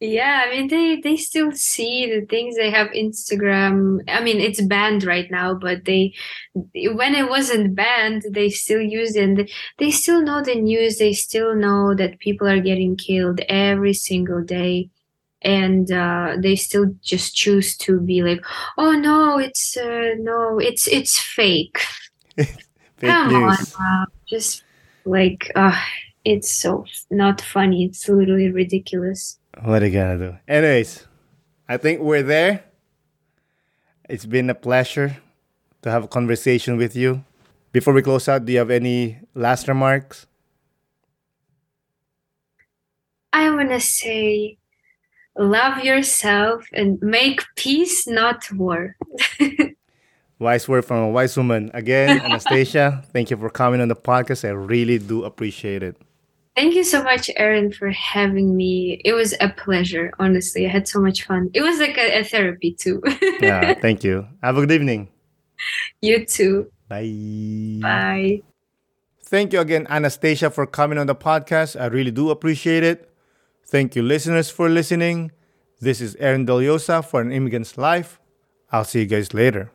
[0.00, 3.98] Yeah, I mean they they still see the things they have Instagram.
[4.06, 6.14] I mean it's banned right now, but they
[6.54, 9.24] when it wasn't banned, they still use it.
[9.24, 10.98] And they still know the news.
[10.98, 14.90] They still know that people are getting killed every single day,
[15.42, 18.44] and uh, they still just choose to be like,
[18.76, 21.78] "Oh no, it's uh, no, it's it's fake."
[22.98, 24.64] Fake Come on, uh, just
[25.04, 25.78] like uh,
[26.24, 27.84] it's so not funny.
[27.84, 29.38] It's literally ridiculous.
[29.62, 30.36] What are you gonna do?
[30.48, 31.06] Anyways,
[31.68, 32.64] I think we're there.
[34.08, 35.18] It's been a pleasure
[35.82, 37.24] to have a conversation with you.
[37.70, 40.26] Before we close out, do you have any last remarks?
[43.32, 44.57] I want to say
[45.38, 48.96] love yourself and make peace, not war.
[50.40, 51.68] Wise word from a wise woman.
[51.74, 54.44] Again, Anastasia, thank you for coming on the podcast.
[54.46, 55.96] I really do appreciate it.
[56.54, 59.00] Thank you so much, Aaron, for having me.
[59.04, 60.66] It was a pleasure, honestly.
[60.66, 61.50] I had so much fun.
[61.54, 63.02] It was like a, a therapy, too.
[63.40, 64.26] Yeah, thank you.
[64.42, 65.08] Have a good evening.
[66.02, 66.70] you too.
[66.88, 67.78] Bye.
[67.80, 68.42] Bye.
[69.24, 71.80] Thank you again, Anastasia, for coming on the podcast.
[71.80, 73.07] I really do appreciate it.
[73.70, 75.30] Thank you, listeners, for listening.
[75.78, 78.18] This is Aaron Deliosa for An Immigrant's Life.
[78.72, 79.70] I'll see you guys later.